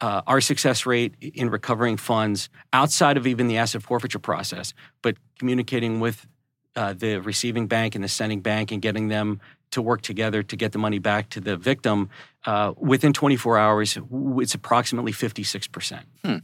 Uh, 0.00 0.20
our 0.26 0.40
success 0.40 0.84
rate 0.84 1.14
in 1.20 1.48
recovering 1.48 1.96
funds 1.96 2.48
outside 2.72 3.16
of 3.16 3.26
even 3.26 3.46
the 3.46 3.56
asset 3.56 3.82
forfeiture 3.82 4.18
process, 4.18 4.74
but 5.00 5.16
communicating 5.38 6.00
with 6.00 6.26
uh, 6.74 6.92
the 6.92 7.18
receiving 7.18 7.68
bank 7.68 7.94
and 7.94 8.02
the 8.02 8.08
sending 8.08 8.40
bank 8.40 8.72
and 8.72 8.82
getting 8.82 9.08
them 9.08 9.40
to 9.72 9.82
work 9.82 10.02
together 10.02 10.42
to 10.42 10.56
get 10.56 10.72
the 10.72 10.78
money 10.78 10.98
back 10.98 11.28
to 11.30 11.40
the 11.40 11.56
victim, 11.56 12.08
uh, 12.46 12.72
within 12.76 13.12
24 13.12 13.58
hours, 13.58 13.98
it's 14.38 14.54
approximately 14.54 15.12
56%. 15.12 16.02
Hmm. 16.24 16.36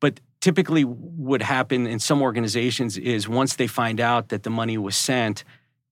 But 0.00 0.20
typically, 0.40 0.82
what 0.82 1.42
happen 1.42 1.86
in 1.86 1.98
some 1.98 2.22
organizations 2.22 2.96
is 2.96 3.28
once 3.28 3.56
they 3.56 3.66
find 3.66 4.00
out 4.00 4.28
that 4.28 4.42
the 4.42 4.50
money 4.50 4.78
was 4.78 4.96
sent 4.96 5.44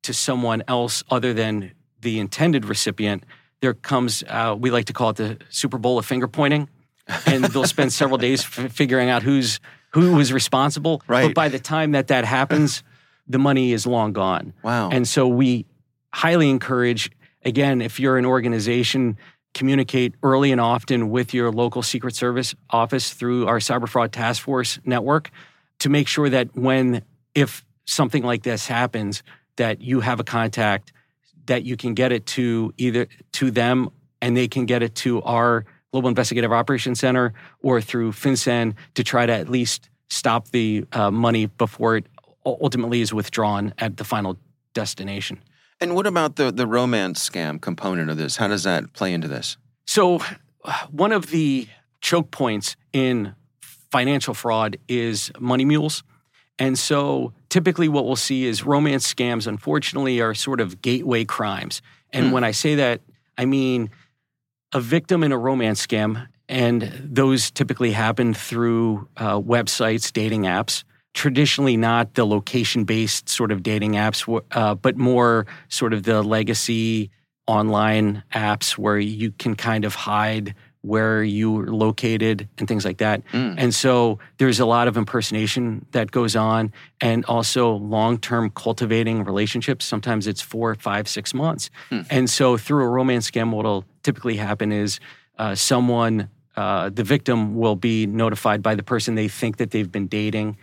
to 0.03 0.13
someone 0.13 0.63
else 0.69 1.03
other 1.11 1.33
than 1.33 1.73
the 2.01 2.19
intended 2.19 2.65
recipient, 2.65 3.25
there 3.61 3.75
comes, 3.75 4.23
uh, 4.29 4.57
we 4.59 4.71
like 4.71 4.87
to 4.87 4.93
call 4.93 5.11
it 5.11 5.17
the 5.17 5.39
Super 5.49 5.79
Bowl 5.79 5.99
of 5.99 6.07
finger 6.07 6.29
pointing. 6.29 6.69
and 7.27 7.45
they'll 7.45 7.65
spend 7.65 7.93
several 7.93 8.19
days 8.19 8.43
f- 8.45 8.73
figuring 8.73 9.11
out 9.11 9.23
who's 9.23 9.61
who 9.91 10.15
was 10.15 10.33
responsible. 10.33 11.03
Right. 11.07 11.27
But 11.27 11.35
by 11.35 11.49
the 11.49 11.59
time 11.59 11.93
that 11.93 12.09
that 12.09 12.25
happens, 12.25 12.83
the 13.27 13.39
money 13.39 13.73
is 13.73 13.87
long 13.87 14.13
gone. 14.13 14.55
Wow. 14.63 14.89
And 14.91 15.07
so 15.07 15.29
we 15.29 15.67
highly 16.15 16.51
encourage, 16.51 17.11
again, 17.45 17.81
if 17.81 17.99
you're 17.99 18.19
an 18.19 18.27
organization, 18.27 19.17
communicate 19.55 20.15
early 20.23 20.53
and 20.53 20.61
often 20.61 21.11
with 21.11 21.35
your 21.35 21.51
local 21.51 21.83
Secret 21.83 22.15
Service 22.15 22.55
office 22.71 23.13
through 23.13 23.47
our 23.47 23.59
Cyber 23.59 23.89
Fraud 23.89 24.13
Task 24.13 24.43
Force 24.43 24.79
network 24.85 25.31
to 25.81 25.89
make 25.89 26.09
sure 26.09 26.29
that 26.29 26.55
when, 26.57 27.03
if 27.35 27.65
something 27.85 28.23
like 28.23 28.43
this 28.43 28.67
happens, 28.67 29.23
that 29.57 29.81
you 29.81 30.01
have 30.01 30.21
a 30.21 30.25
contact 30.25 30.93
that 31.47 31.65
you 31.65 31.77
can 31.77 31.95
get 31.95 32.13
it 32.13 32.25
to 32.25 32.73
either 32.79 33.09
to 33.33 33.51
them 33.51 33.91
and 34.21 34.37
they 34.37 34.49
can 34.49 34.65
get 34.65 34.83
it 34.83 34.95
to 34.95 35.21
our 35.23 35.65
Global 35.91 36.09
Investigative 36.09 36.53
Operations 36.53 37.01
Center 37.01 37.35
or 37.63 37.81
through 37.81 38.13
FinCEN 38.13 38.75
to 38.95 39.05
try 39.05 39.27
to 39.27 39.33
at 39.33 39.49
least 39.49 39.91
stop 40.09 40.49
the 40.49 40.87
uh, 40.93 41.11
money 41.11 41.47
before 41.47 41.97
it 41.97 42.07
ultimately 42.47 43.01
is 43.01 43.13
withdrawn 43.13 43.75
at 43.79 43.97
the 43.97 44.05
final 44.05 44.39
destination. 44.73 45.39
And 45.83 45.97
what 45.97 46.07
about 46.07 46.37
the 46.37 46.53
the 46.53 46.67
romance 46.67 47.29
scam 47.29 47.61
component 47.61 48.09
of 48.09 48.17
this? 48.17 48.37
How 48.37 48.47
does 48.47 48.63
that 48.63 48.93
play 48.93 49.13
into 49.13 49.27
this? 49.27 49.57
So, 49.85 50.21
one 50.93 51.11
of 51.11 51.27
the 51.27 51.67
choke 52.01 52.31
points 52.31 52.77
in 52.93 53.35
financial 53.91 54.33
fraud 54.33 54.77
is 54.89 55.33
money 55.41 55.65
mules. 55.65 56.05
And 56.59 56.79
so, 56.79 57.33
typically, 57.49 57.89
what 57.89 58.07
we'll 58.07 58.15
see 58.15 58.45
is 58.45 58.65
romance 58.65 59.13
scams, 59.13 59.49
unfortunately, 59.49 60.21
are 60.21 60.35
sort 60.35 60.61
of 60.61 60.81
gateway 60.83 61.25
crimes. 61.25 61.83
And 62.11 62.27
Hmm. 62.27 62.33
when 62.33 62.45
I 62.45 62.53
say 62.53 62.77
that, 62.77 63.01
I 63.37 63.45
mean 63.45 63.91
a 64.73 64.81
victim 64.81 65.25
in 65.25 65.33
a 65.33 65.39
romance 65.39 65.85
scam, 65.85 66.29
and 66.49 66.83
those 67.03 67.51
typically 67.51 67.91
happen 67.91 68.35
through 68.35 69.09
uh, 69.17 69.41
websites, 69.41 70.13
dating 70.13 70.43
apps. 70.43 70.85
Traditionally, 71.15 71.77
not 71.77 72.15
the 72.15 72.27
location 72.27 72.85
based 72.85 73.29
sort 73.29 73.53
of 73.53 73.63
dating 73.63 73.93
apps, 73.93 74.43
uh, 74.53 74.75
but 74.75 74.97
more 74.97 75.47
sort 75.69 75.93
of 75.93 76.05
the 76.05 76.23
legacy 76.23 77.11
online 77.47 78.23
apps 78.33 78.79
where 78.79 78.99
you 78.99 79.33
can 79.33 79.55
kind 79.55 79.85
of 79.85 79.95
hide 79.95 80.55
where 80.83 81.23
you're 81.23 81.67
located 81.67 82.49
and 82.59 82.67
things 82.67 82.85
like 82.85 82.99
that. 82.99 83.25
Mm. 83.29 83.55
And 83.57 83.75
so 83.75 84.19
there's 84.39 84.59
a 84.59 84.67
lot 84.67 84.89
of 84.89 84.97
impersonation 84.97 85.87
that 85.93 86.11
goes 86.11 86.35
on 86.35 86.73
and 87.01 87.25
also 87.27 87.75
long 87.75 88.19
term 88.19 88.51
cultivating 88.51 89.25
relationships. 89.25 89.85
Sometimes 89.85 90.27
it's 90.27 90.43
four, 90.43 90.75
five, 90.75 91.09
six 91.09 91.33
months. 91.33 91.71
Hmm. 91.89 92.01
And 92.11 92.29
so 92.29 92.57
through 92.57 92.85
a 92.85 92.89
romance 92.89 93.31
scam, 93.31 93.53
what'll 93.53 93.85
typically 94.03 94.37
happen 94.37 94.73
is 94.73 94.99
uh, 95.39 95.55
someone, 95.55 96.29
uh, 96.57 96.91
the 96.91 97.05
victim 97.05 97.55
will 97.55 97.77
be 97.77 98.07
notified 98.07 98.61
by 98.63 98.75
the 98.75 98.83
person 98.83 99.15
they 99.15 99.29
think 99.29 99.59
that 99.59 99.71
they've 99.71 99.91
been 99.91 100.09
dating 100.09 100.57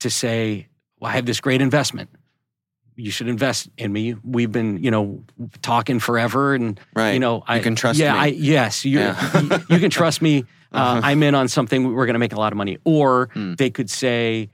to 0.00 0.10
say, 0.10 0.68
well, 1.00 1.10
I 1.10 1.14
have 1.14 1.26
this 1.26 1.40
great 1.40 1.60
investment. 1.62 2.10
You 2.96 3.10
should 3.12 3.28
invest 3.28 3.68
in 3.78 3.92
me. 3.92 4.14
We've 4.24 4.50
been, 4.50 4.82
you 4.82 4.90
know, 4.90 5.22
talking 5.62 6.00
forever, 6.00 6.54
and 6.54 6.80
Right. 6.96 7.12
you 7.12 7.20
know, 7.20 7.44
I 7.46 7.60
can 7.60 7.76
trust 7.76 7.98
yeah, 7.98 8.12
me. 8.14 8.18
I, 8.18 8.26
yes, 8.26 8.84
you, 8.84 8.98
Yeah. 8.98 9.40
you, 9.40 9.50
you 9.70 9.78
can 9.78 9.90
trust 9.90 10.22
me. 10.22 10.44
Uh, 10.70 10.76
Uh-huh. 10.76 11.00
I'm 11.02 11.22
in 11.22 11.34
on 11.34 11.48
something. 11.48 11.94
We're 11.94 12.04
going 12.04 12.12
to 12.12 12.18
make 12.18 12.34
a 12.34 12.38
lot 12.38 12.52
of 12.52 12.58
money. 12.58 12.76
Or 12.84 13.30
Hmm. 13.32 13.54
they 13.54 13.70
could 13.70 13.88
say, 13.88 14.50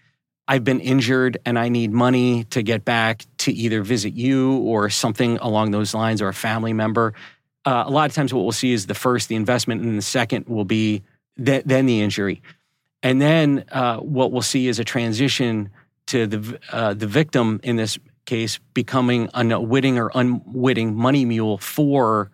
I've 0.47 0.63
been 0.63 0.79
injured 0.79 1.39
and 1.45 1.59
I 1.59 1.69
need 1.69 1.91
money 1.91 2.45
to 2.51 2.63
get 2.63 2.85
back 2.85 3.25
to 3.39 3.53
either 3.53 3.83
visit 3.83 4.13
you 4.15 4.59
or 4.59 4.91
something 4.91 5.39
along 5.39 5.73
those 5.73 5.93
lines, 5.93 6.23
or 6.23 6.29
a 6.29 6.33
family 6.33 6.73
member. 6.73 7.15
Uh, 7.65 7.83
a 7.85 7.91
lot 7.91 8.09
of 8.09 8.15
times, 8.15 8.33
what 8.33 8.43
we'll 8.45 8.53
see 8.53 8.73
is 8.73 8.87
the 8.87 8.95
first, 8.95 9.29
the 9.29 9.35
investment, 9.35 9.83
and 9.83 9.99
the 9.99 10.03
second 10.03 10.47
will 10.47 10.65
be 10.65 11.03
th- 11.45 11.65
then 11.67 11.87
the 11.87 12.01
injury. 12.01 12.43
And 13.05 13.21
then 13.21 13.67
uh, 13.71 13.99
what 13.99 14.33
we'll 14.33 14.43
see 14.43 14.67
is 14.67 14.81
a 14.81 14.85
transition 14.85 15.69
to 16.07 16.27
the 16.27 16.59
uh, 16.73 16.95
the 16.95 17.07
victim 17.07 17.61
in 17.63 17.77
this 17.77 17.99
case 18.25 18.59
becoming 18.73 19.29
a 19.35 19.61
witting 19.61 19.99
or 19.99 20.11
unwitting 20.15 20.97
money 20.97 21.27
mule 21.27 21.59
for 21.59 22.31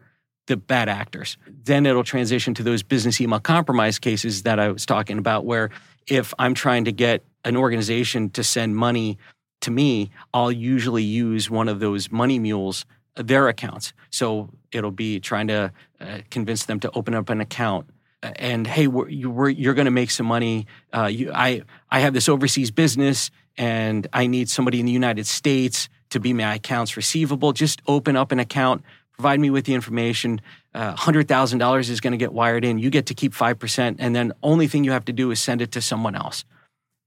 the 0.46 0.56
bad 0.56 0.88
actors. 0.88 1.36
Then 1.64 1.86
it'll 1.86 2.04
transition 2.04 2.54
to 2.54 2.62
those 2.62 2.84
business 2.84 3.20
email 3.20 3.40
compromise 3.40 3.98
cases 3.98 4.44
that 4.44 4.60
I 4.60 4.68
was 4.70 4.86
talking 4.86 5.18
about, 5.18 5.44
where 5.44 5.70
if 6.06 6.32
I'm 6.38 6.54
trying 6.54 6.84
to 6.84 6.92
get 6.92 7.24
an 7.44 7.56
organization 7.56 8.30
to 8.30 8.44
send 8.44 8.76
money 8.76 9.18
to 9.62 9.72
me, 9.72 10.10
I'll 10.32 10.52
usually 10.52 11.02
use 11.02 11.50
one 11.50 11.68
of 11.68 11.80
those 11.80 12.12
money 12.12 12.38
mules, 12.38 12.86
uh, 13.16 13.22
their 13.22 13.48
accounts. 13.48 13.92
So 14.10 14.50
it'll 14.72 14.90
be 14.92 15.18
trying 15.18 15.48
to 15.48 15.72
uh, 16.00 16.18
convince 16.30 16.64
them 16.66 16.78
to 16.80 16.90
open 16.92 17.14
up 17.14 17.28
an 17.28 17.40
account. 17.40 17.86
And 18.22 18.66
hey, 18.66 18.86
we're, 18.86 19.08
you, 19.08 19.46
you're 19.46 19.74
going 19.74 19.86
to 19.86 19.90
make 19.90 20.10
some 20.10 20.26
money. 20.26 20.66
Uh, 20.92 21.06
you, 21.06 21.32
I 21.32 21.62
I 21.90 22.00
have 22.00 22.12
this 22.12 22.28
overseas 22.28 22.70
business, 22.70 23.30
and 23.56 24.06
I 24.12 24.26
need 24.26 24.50
somebody 24.50 24.78
in 24.78 24.86
the 24.86 24.92
United 24.92 25.26
States 25.26 25.88
to 26.10 26.20
be 26.20 26.34
my 26.34 26.54
accounts 26.54 26.96
receivable. 26.96 27.52
Just 27.52 27.80
open 27.86 28.16
up 28.16 28.30
an 28.30 28.38
account, 28.38 28.82
provide 29.12 29.40
me 29.40 29.48
with 29.48 29.64
the 29.64 29.72
information. 29.72 30.40
Uh, 30.74 30.94
hundred 30.94 31.28
thousand 31.28 31.60
dollars 31.60 31.88
is 31.88 32.00
going 32.00 32.12
to 32.12 32.18
get 32.18 32.32
wired 32.32 32.64
in. 32.64 32.78
You 32.78 32.90
get 32.90 33.06
to 33.06 33.14
keep 33.14 33.32
five 33.32 33.58
percent, 33.58 33.96
and 34.00 34.14
then 34.14 34.32
only 34.42 34.68
thing 34.68 34.84
you 34.84 34.92
have 34.92 35.06
to 35.06 35.14
do 35.14 35.30
is 35.30 35.40
send 35.40 35.62
it 35.62 35.72
to 35.72 35.80
someone 35.80 36.14
else, 36.14 36.44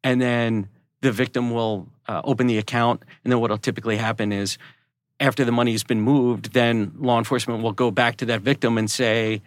and 0.04 0.20
then 0.20 0.68
the 1.02 1.12
victim 1.12 1.52
will 1.52 1.90
uh, 2.08 2.22
open 2.24 2.48
the 2.48 2.58
account. 2.58 3.04
And 3.24 3.32
then 3.32 3.40
what'll 3.40 3.60
typically 3.60 3.98
happen 3.98 4.32
is, 4.32 4.58
after 5.20 5.46
the 5.46 5.52
money's 5.52 5.84
been 5.84 6.02
moved, 6.02 6.54
then 6.54 6.94
law 6.98 7.20
enforcement 7.20 7.62
will 7.62 7.74
go 7.74 7.92
back 7.92 8.18
to 8.18 8.26
that 8.26 8.42
victim 8.42 8.80
and 8.80 8.90
say, 8.90 9.42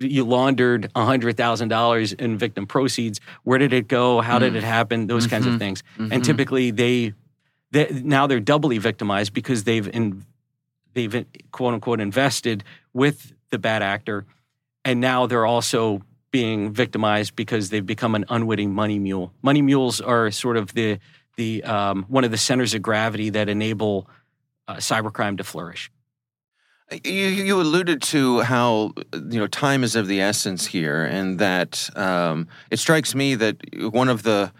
you 0.00 0.24
laundered 0.24 0.90
$100,000 0.96 2.12
in 2.18 2.38
victim 2.38 2.66
proceeds. 2.66 3.20
Where 3.44 3.58
did 3.58 3.72
it 3.72 3.86
go? 3.88 4.20
How 4.20 4.38
did 4.38 4.54
Mm. 4.54 4.56
it 4.56 4.64
happen? 4.64 5.06
Those 5.06 5.26
kinds 5.26 5.46
Mhm. 5.46 5.52
of 5.54 5.58
things. 5.58 5.82
Mhm. 5.98 6.08
And 6.12 6.24
typically 6.24 6.70
they, 6.70 7.12
they 7.70 8.00
now 8.02 8.26
they're 8.26 8.40
doubly 8.40 8.78
victimized 8.78 9.32
because 9.34 9.64
they've 9.64 9.86
in, 9.88 10.24
they've 10.94 11.24
quote 11.52 11.74
unquote 11.74 12.00
invested 12.00 12.64
with 12.92 13.32
the 13.50 13.58
bad 13.58 13.82
actor 13.82 14.24
and 14.84 15.00
now 15.00 15.26
they're 15.26 15.46
also 15.46 16.02
being 16.30 16.72
victimized 16.72 17.36
because 17.36 17.70
they've 17.70 17.84
become 17.86 18.14
an 18.14 18.24
unwitting 18.28 18.72
money 18.72 18.98
mule. 18.98 19.32
Money 19.42 19.60
mules 19.62 20.00
are 20.00 20.30
sort 20.30 20.56
of 20.56 20.72
the 20.74 20.98
the 21.36 21.62
um, 21.64 22.04
one 22.08 22.24
of 22.24 22.30
the 22.30 22.36
centers 22.38 22.74
of 22.74 22.82
gravity 22.82 23.30
that 23.30 23.48
enable 23.48 24.08
uh, 24.68 24.76
cybercrime 24.76 25.36
to 25.38 25.44
flourish. 25.44 25.90
You, 27.04 27.12
you 27.12 27.60
alluded 27.60 28.02
to 28.02 28.40
how 28.40 28.94
you 29.12 29.38
know 29.38 29.46
time 29.46 29.84
is 29.84 29.94
of 29.94 30.08
the 30.08 30.20
essence 30.20 30.66
here, 30.66 31.04
and 31.04 31.38
that 31.38 31.88
um, 31.94 32.48
it 32.70 32.78
strikes 32.78 33.14
me 33.14 33.36
that 33.36 33.58
one 33.92 34.08
of 34.08 34.24
the 34.24 34.50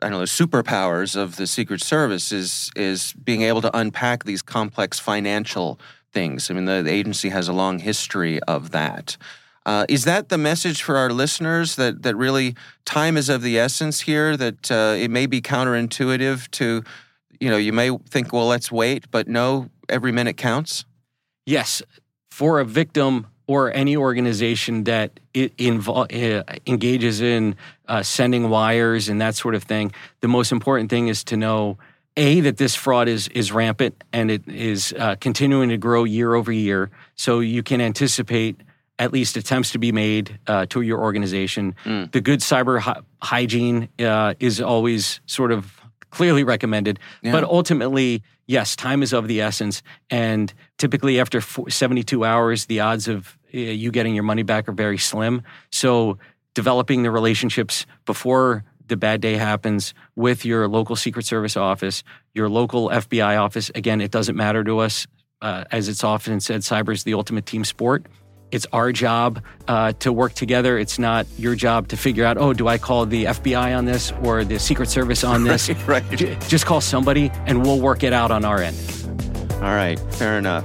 I 0.00 0.08
don't 0.08 0.20
know 0.20 0.24
superpowers 0.24 1.16
of 1.16 1.36
the 1.36 1.46
Secret 1.46 1.82
Service 1.82 2.32
is 2.32 2.70
is 2.76 3.12
being 3.12 3.42
able 3.42 3.60
to 3.60 3.76
unpack 3.76 4.24
these 4.24 4.40
complex 4.40 4.98
financial 4.98 5.78
things. 6.12 6.50
I 6.50 6.54
mean, 6.54 6.64
the, 6.64 6.82
the 6.82 6.90
agency 6.90 7.28
has 7.28 7.46
a 7.46 7.52
long 7.52 7.78
history 7.78 8.40
of 8.44 8.70
that. 8.70 9.18
Uh, 9.66 9.84
is 9.88 10.04
that 10.04 10.28
the 10.28 10.38
message 10.38 10.82
for 10.82 10.96
our 10.96 11.10
listeners 11.10 11.76
that 11.76 12.02
that 12.04 12.16
really 12.16 12.54
time 12.86 13.18
is 13.18 13.28
of 13.28 13.42
the 13.42 13.58
essence 13.58 14.00
here? 14.00 14.34
That 14.34 14.70
uh, 14.70 14.94
it 14.96 15.10
may 15.10 15.26
be 15.26 15.42
counterintuitive 15.42 16.50
to, 16.52 16.84
you 17.38 17.50
know, 17.50 17.58
you 17.58 17.72
may 17.74 17.90
think, 18.08 18.32
well, 18.32 18.46
let's 18.46 18.72
wait, 18.72 19.10
but 19.10 19.28
no, 19.28 19.68
every 19.90 20.12
minute 20.12 20.38
counts. 20.38 20.86
Yes, 21.46 21.80
for 22.30 22.58
a 22.60 22.64
victim 22.64 23.28
or 23.46 23.72
any 23.72 23.96
organization 23.96 24.84
that 24.84 25.20
it 25.32 25.56
invol- 25.56 26.10
uh, 26.12 26.42
engages 26.66 27.20
in 27.20 27.54
uh, 27.86 28.02
sending 28.02 28.50
wires 28.50 29.08
and 29.08 29.20
that 29.20 29.36
sort 29.36 29.54
of 29.54 29.62
thing, 29.62 29.92
the 30.20 30.28
most 30.28 30.50
important 30.50 30.90
thing 30.90 31.06
is 31.06 31.22
to 31.24 31.36
know 31.36 31.78
a 32.16 32.40
that 32.40 32.56
this 32.56 32.74
fraud 32.74 33.08
is 33.08 33.28
is 33.28 33.52
rampant 33.52 34.02
and 34.12 34.30
it 34.30 34.48
is 34.48 34.92
uh, 34.98 35.14
continuing 35.20 35.68
to 35.68 35.76
grow 35.76 36.02
year 36.04 36.34
over 36.34 36.50
year. 36.50 36.90
So 37.14 37.40
you 37.40 37.62
can 37.62 37.80
anticipate 37.80 38.56
at 38.98 39.12
least 39.12 39.36
attempts 39.36 39.70
to 39.72 39.78
be 39.78 39.92
made 39.92 40.38
uh, 40.46 40.64
to 40.70 40.80
your 40.80 40.98
organization. 41.00 41.74
Mm. 41.84 42.10
The 42.10 42.20
good 42.22 42.40
cyber 42.40 42.80
hy- 42.80 43.00
hygiene 43.22 43.88
uh, 44.00 44.34
is 44.40 44.60
always 44.60 45.20
sort 45.26 45.52
of 45.52 45.78
clearly 46.10 46.42
recommended, 46.42 46.98
Yeah. 47.22 47.32
but 47.32 47.44
ultimately, 47.44 48.22
yes, 48.46 48.76
time 48.76 49.02
is 49.02 49.12
of 49.12 49.28
the 49.28 49.40
essence. 49.40 49.82
And 50.10 50.52
typically, 50.78 51.20
after 51.20 51.40
72 51.40 52.24
hours, 52.24 52.66
the 52.66 52.80
odds 52.80 53.08
of 53.08 53.38
uh, 53.54 53.58
you 53.58 53.90
getting 53.90 54.14
your 54.14 54.24
money 54.24 54.42
back 54.42 54.68
are 54.68 54.72
very 54.72 54.98
slim. 54.98 55.42
So, 55.70 56.18
developing 56.54 57.02
the 57.02 57.10
relationships 57.10 57.86
before 58.06 58.64
the 58.88 58.96
bad 58.96 59.20
day 59.20 59.34
happens 59.34 59.94
with 60.14 60.44
your 60.44 60.68
local 60.68 60.96
Secret 60.96 61.26
Service 61.26 61.56
office, 61.56 62.02
your 62.34 62.48
local 62.48 62.88
FBI 62.88 63.40
office. 63.40 63.70
Again, 63.74 64.00
it 64.00 64.10
doesn't 64.10 64.36
matter 64.36 64.64
to 64.64 64.78
us. 64.78 65.06
Uh, 65.42 65.64
as 65.70 65.88
it's 65.88 66.02
often 66.02 66.40
said, 66.40 66.62
cyber 66.62 66.92
is 66.92 67.04
the 67.04 67.14
ultimate 67.14 67.44
team 67.44 67.64
sport. 67.64 68.06
It's 68.50 68.66
our 68.72 68.92
job 68.92 69.42
uh, 69.68 69.92
to 70.00 70.12
work 70.12 70.34
together. 70.34 70.78
It's 70.78 70.98
not 70.98 71.26
your 71.36 71.54
job 71.54 71.88
to 71.88 71.96
figure 71.96 72.24
out, 72.24 72.38
oh, 72.38 72.52
do 72.52 72.68
I 72.68 72.78
call 72.78 73.06
the 73.06 73.24
FBI 73.24 73.76
on 73.76 73.84
this 73.84 74.12
or 74.22 74.44
the 74.44 74.58
Secret 74.58 74.88
Service 74.88 75.24
on 75.24 75.44
this? 75.44 75.68
right. 75.86 76.08
J- 76.12 76.38
just 76.48 76.66
call 76.66 76.80
somebody 76.80 77.30
and 77.46 77.62
we'll 77.62 77.80
work 77.80 78.02
it 78.02 78.12
out 78.12 78.30
on 78.30 78.44
our 78.44 78.60
end. 78.62 78.76
All 79.54 79.74
right, 79.74 79.98
fair 80.14 80.38
enough. 80.38 80.64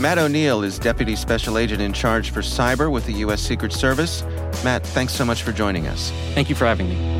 Matt 0.00 0.16
O'Neill 0.16 0.62
is 0.62 0.78
Deputy 0.78 1.14
Special 1.14 1.58
Agent 1.58 1.82
in 1.82 1.92
charge 1.92 2.30
for 2.30 2.40
cyber 2.40 2.90
with 2.90 3.04
the 3.04 3.12
U.S. 3.14 3.42
Secret 3.42 3.72
Service. 3.72 4.22
Matt, 4.64 4.84
thanks 4.86 5.12
so 5.12 5.26
much 5.26 5.42
for 5.42 5.52
joining 5.52 5.86
us. 5.88 6.10
Thank 6.32 6.48
you 6.48 6.54
for 6.56 6.64
having 6.64 6.88
me. 6.88 7.19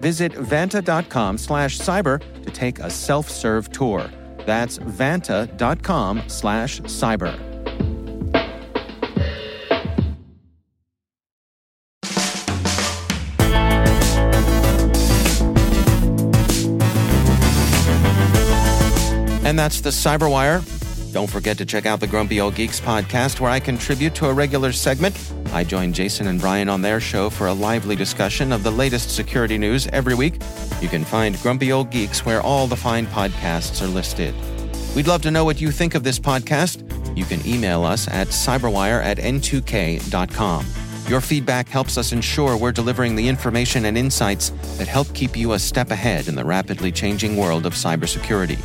Visit 0.00 0.32
vanta.com 0.32 1.38
slash 1.38 1.78
cyber 1.78 2.20
to 2.42 2.50
take 2.50 2.78
a 2.78 2.90
self 2.90 3.30
serve 3.30 3.70
tour. 3.70 4.10
That's 4.46 4.78
vanta.com 4.78 6.22
slash 6.28 6.80
cyber. 6.82 7.38
And 19.44 19.58
that's 19.58 19.80
the 19.80 19.90
Cyberwire. 19.90 20.79
Don't 21.12 21.28
forget 21.28 21.58
to 21.58 21.66
check 21.66 21.86
out 21.86 21.98
the 21.98 22.06
Grumpy 22.06 22.40
Old 22.40 22.54
Geeks 22.54 22.80
podcast, 22.80 23.40
where 23.40 23.50
I 23.50 23.58
contribute 23.58 24.14
to 24.14 24.26
a 24.26 24.32
regular 24.32 24.70
segment. 24.70 25.16
I 25.52 25.64
join 25.64 25.92
Jason 25.92 26.28
and 26.28 26.40
Brian 26.40 26.68
on 26.68 26.82
their 26.82 27.00
show 27.00 27.30
for 27.30 27.48
a 27.48 27.52
lively 27.52 27.96
discussion 27.96 28.52
of 28.52 28.62
the 28.62 28.70
latest 28.70 29.10
security 29.10 29.58
news 29.58 29.88
every 29.88 30.14
week. 30.14 30.34
You 30.80 30.88
can 30.88 31.04
find 31.04 31.36
Grumpy 31.40 31.72
Old 31.72 31.90
Geeks 31.90 32.24
where 32.24 32.40
all 32.40 32.68
the 32.68 32.76
fine 32.76 33.06
podcasts 33.06 33.82
are 33.82 33.88
listed. 33.88 34.34
We'd 34.94 35.08
love 35.08 35.22
to 35.22 35.32
know 35.32 35.44
what 35.44 35.60
you 35.60 35.72
think 35.72 35.96
of 35.96 36.04
this 36.04 36.20
podcast. 36.20 36.86
You 37.18 37.24
can 37.24 37.44
email 37.44 37.82
us 37.82 38.06
at 38.06 38.28
cyberwire 38.28 39.02
at 39.02 39.18
n2k.com. 39.18 40.66
Your 41.08 41.20
feedback 41.20 41.68
helps 41.68 41.98
us 41.98 42.12
ensure 42.12 42.56
we're 42.56 42.70
delivering 42.70 43.16
the 43.16 43.26
information 43.26 43.86
and 43.86 43.98
insights 43.98 44.50
that 44.78 44.86
help 44.86 45.12
keep 45.12 45.36
you 45.36 45.54
a 45.54 45.58
step 45.58 45.90
ahead 45.90 46.28
in 46.28 46.36
the 46.36 46.44
rapidly 46.44 46.92
changing 46.92 47.36
world 47.36 47.66
of 47.66 47.74
cybersecurity. 47.74 48.60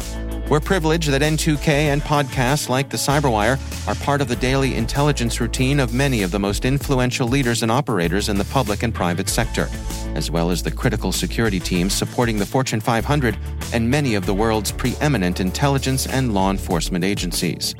We're 0.47 0.59
privileged 0.59 1.09
that 1.09 1.23
N2K 1.23 1.67
and 1.67 2.03
podcasts 2.03 2.69
like 2.69 2.89
the 2.89 2.97
Cyberwire 2.97 3.57
are 3.87 3.95
part 3.95 4.21
of 4.21 4.27
the 4.27 4.35
daily 4.35 4.75
intelligence 4.75 5.41
routine 5.41 5.79
of 5.79 5.91
many 5.91 6.21
of 6.21 6.29
the 6.29 6.37
most 6.37 6.65
influential 6.65 7.27
leaders 7.27 7.63
and 7.63 7.71
operators 7.71 8.29
in 8.29 8.37
the 8.37 8.45
public 8.45 8.83
and 8.83 8.93
private 8.93 9.27
sector, 9.27 9.67
as 10.15 10.31
well 10.31 10.49
as 10.49 10.63
the 10.63 10.71
critical 10.71 11.11
security 11.11 11.59
teams 11.59 11.93
supporting 11.93 12.37
the 12.37 12.45
Fortune 12.45 12.79
500 12.79 13.37
and 13.73 13.89
many 13.89 14.15
of 14.15 14.25
the 14.25 14.33
world's 14.33 14.71
preeminent 14.71 15.39
intelligence 15.39 16.07
and 16.07 16.33
law 16.33 16.49
enforcement 16.49 17.03
agencies. 17.03 17.73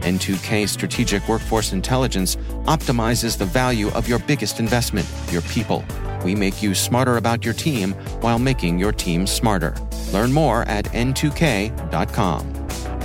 N2K 0.00 0.68
Strategic 0.68 1.26
Workforce 1.28 1.72
Intelligence 1.72 2.36
optimizes 2.64 3.38
the 3.38 3.44
value 3.44 3.90
of 3.90 4.08
your 4.08 4.18
biggest 4.20 4.58
investment, 4.58 5.06
your 5.30 5.42
people. 5.42 5.84
We 6.24 6.34
make 6.34 6.62
you 6.62 6.74
smarter 6.74 7.16
about 7.16 7.44
your 7.44 7.54
team 7.54 7.92
while 8.20 8.38
making 8.38 8.78
your 8.78 8.92
team 8.92 9.26
smarter. 9.26 9.74
Learn 10.12 10.32
more 10.32 10.62
at 10.62 10.86
n2k.com. 10.86 12.52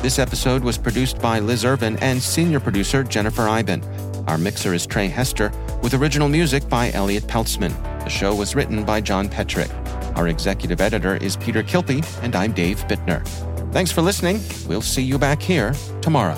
This 0.02 0.20
episode 0.20 0.64
was 0.64 0.78
produced 0.78 1.20
by 1.20 1.40
Liz 1.40 1.66
Irvin 1.66 1.98
and 1.98 2.22
senior 2.22 2.60
producer 2.60 3.04
Jennifer 3.04 3.48
Eiben. 3.48 3.84
Our 4.28 4.38
mixer 4.38 4.74
is 4.74 4.86
Trey 4.86 5.08
Hester, 5.08 5.52
with 5.82 5.94
original 5.94 6.30
music 6.30 6.68
by 6.70 6.92
Elliot 6.92 7.24
Peltzman. 7.24 7.74
The 8.08 8.14
show 8.14 8.34
was 8.34 8.56
written 8.56 8.86
by 8.86 9.02
John 9.02 9.28
Petrick. 9.28 9.70
Our 10.16 10.30
executive 10.30 10.80
editor 10.80 11.18
is 11.18 11.36
Peter 11.36 11.62
Kilpe, 11.62 12.06
and 12.24 12.38
I'm 12.38 12.54
Dave 12.54 12.80
Bittner. 12.88 13.28
Thanks 13.74 13.92
for 13.92 14.02
listening. 14.02 14.40
We'll 14.66 14.82
see 14.82 15.04
you 15.04 15.20
back 15.20 15.42
here 15.42 15.74
tomorrow. 16.00 16.38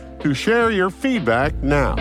to 0.21 0.33
share 0.33 0.69
your 0.71 0.89
feedback 0.89 1.53
now. 1.63 1.95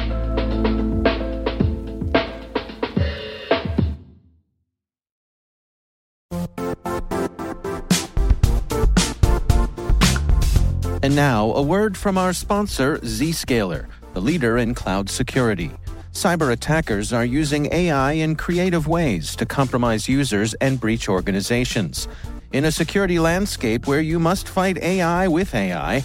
And 11.03 11.17
now, 11.17 11.51
a 11.53 11.63
word 11.63 11.97
from 11.97 12.19
our 12.19 12.35
sponsor, 12.35 12.99
Zscaler, 12.99 13.87
the 14.13 14.21
leader 14.21 14.59
in 14.59 14.75
cloud 14.75 15.09
security. 15.09 15.73
Cyber 16.13 16.53
attackers 16.53 17.13
are 17.13 17.25
using 17.25 17.73
AI 17.73 18.13
in 18.13 18.37
creative 18.37 18.87
ways 18.87 19.35
to 19.37 19.47
compromise 19.47 20.09
users 20.09 20.53
and 20.55 20.79
breach 20.79 21.09
organizations. 21.09 22.07
In 22.53 22.67
a 22.67 22.73
security 22.73 23.19
landscape 23.19 23.87
where 23.87 24.01
you 24.01 24.19
must 24.19 24.49
fight 24.49 24.77
AI 24.79 25.27
with 25.29 25.55
AI, 25.55 26.05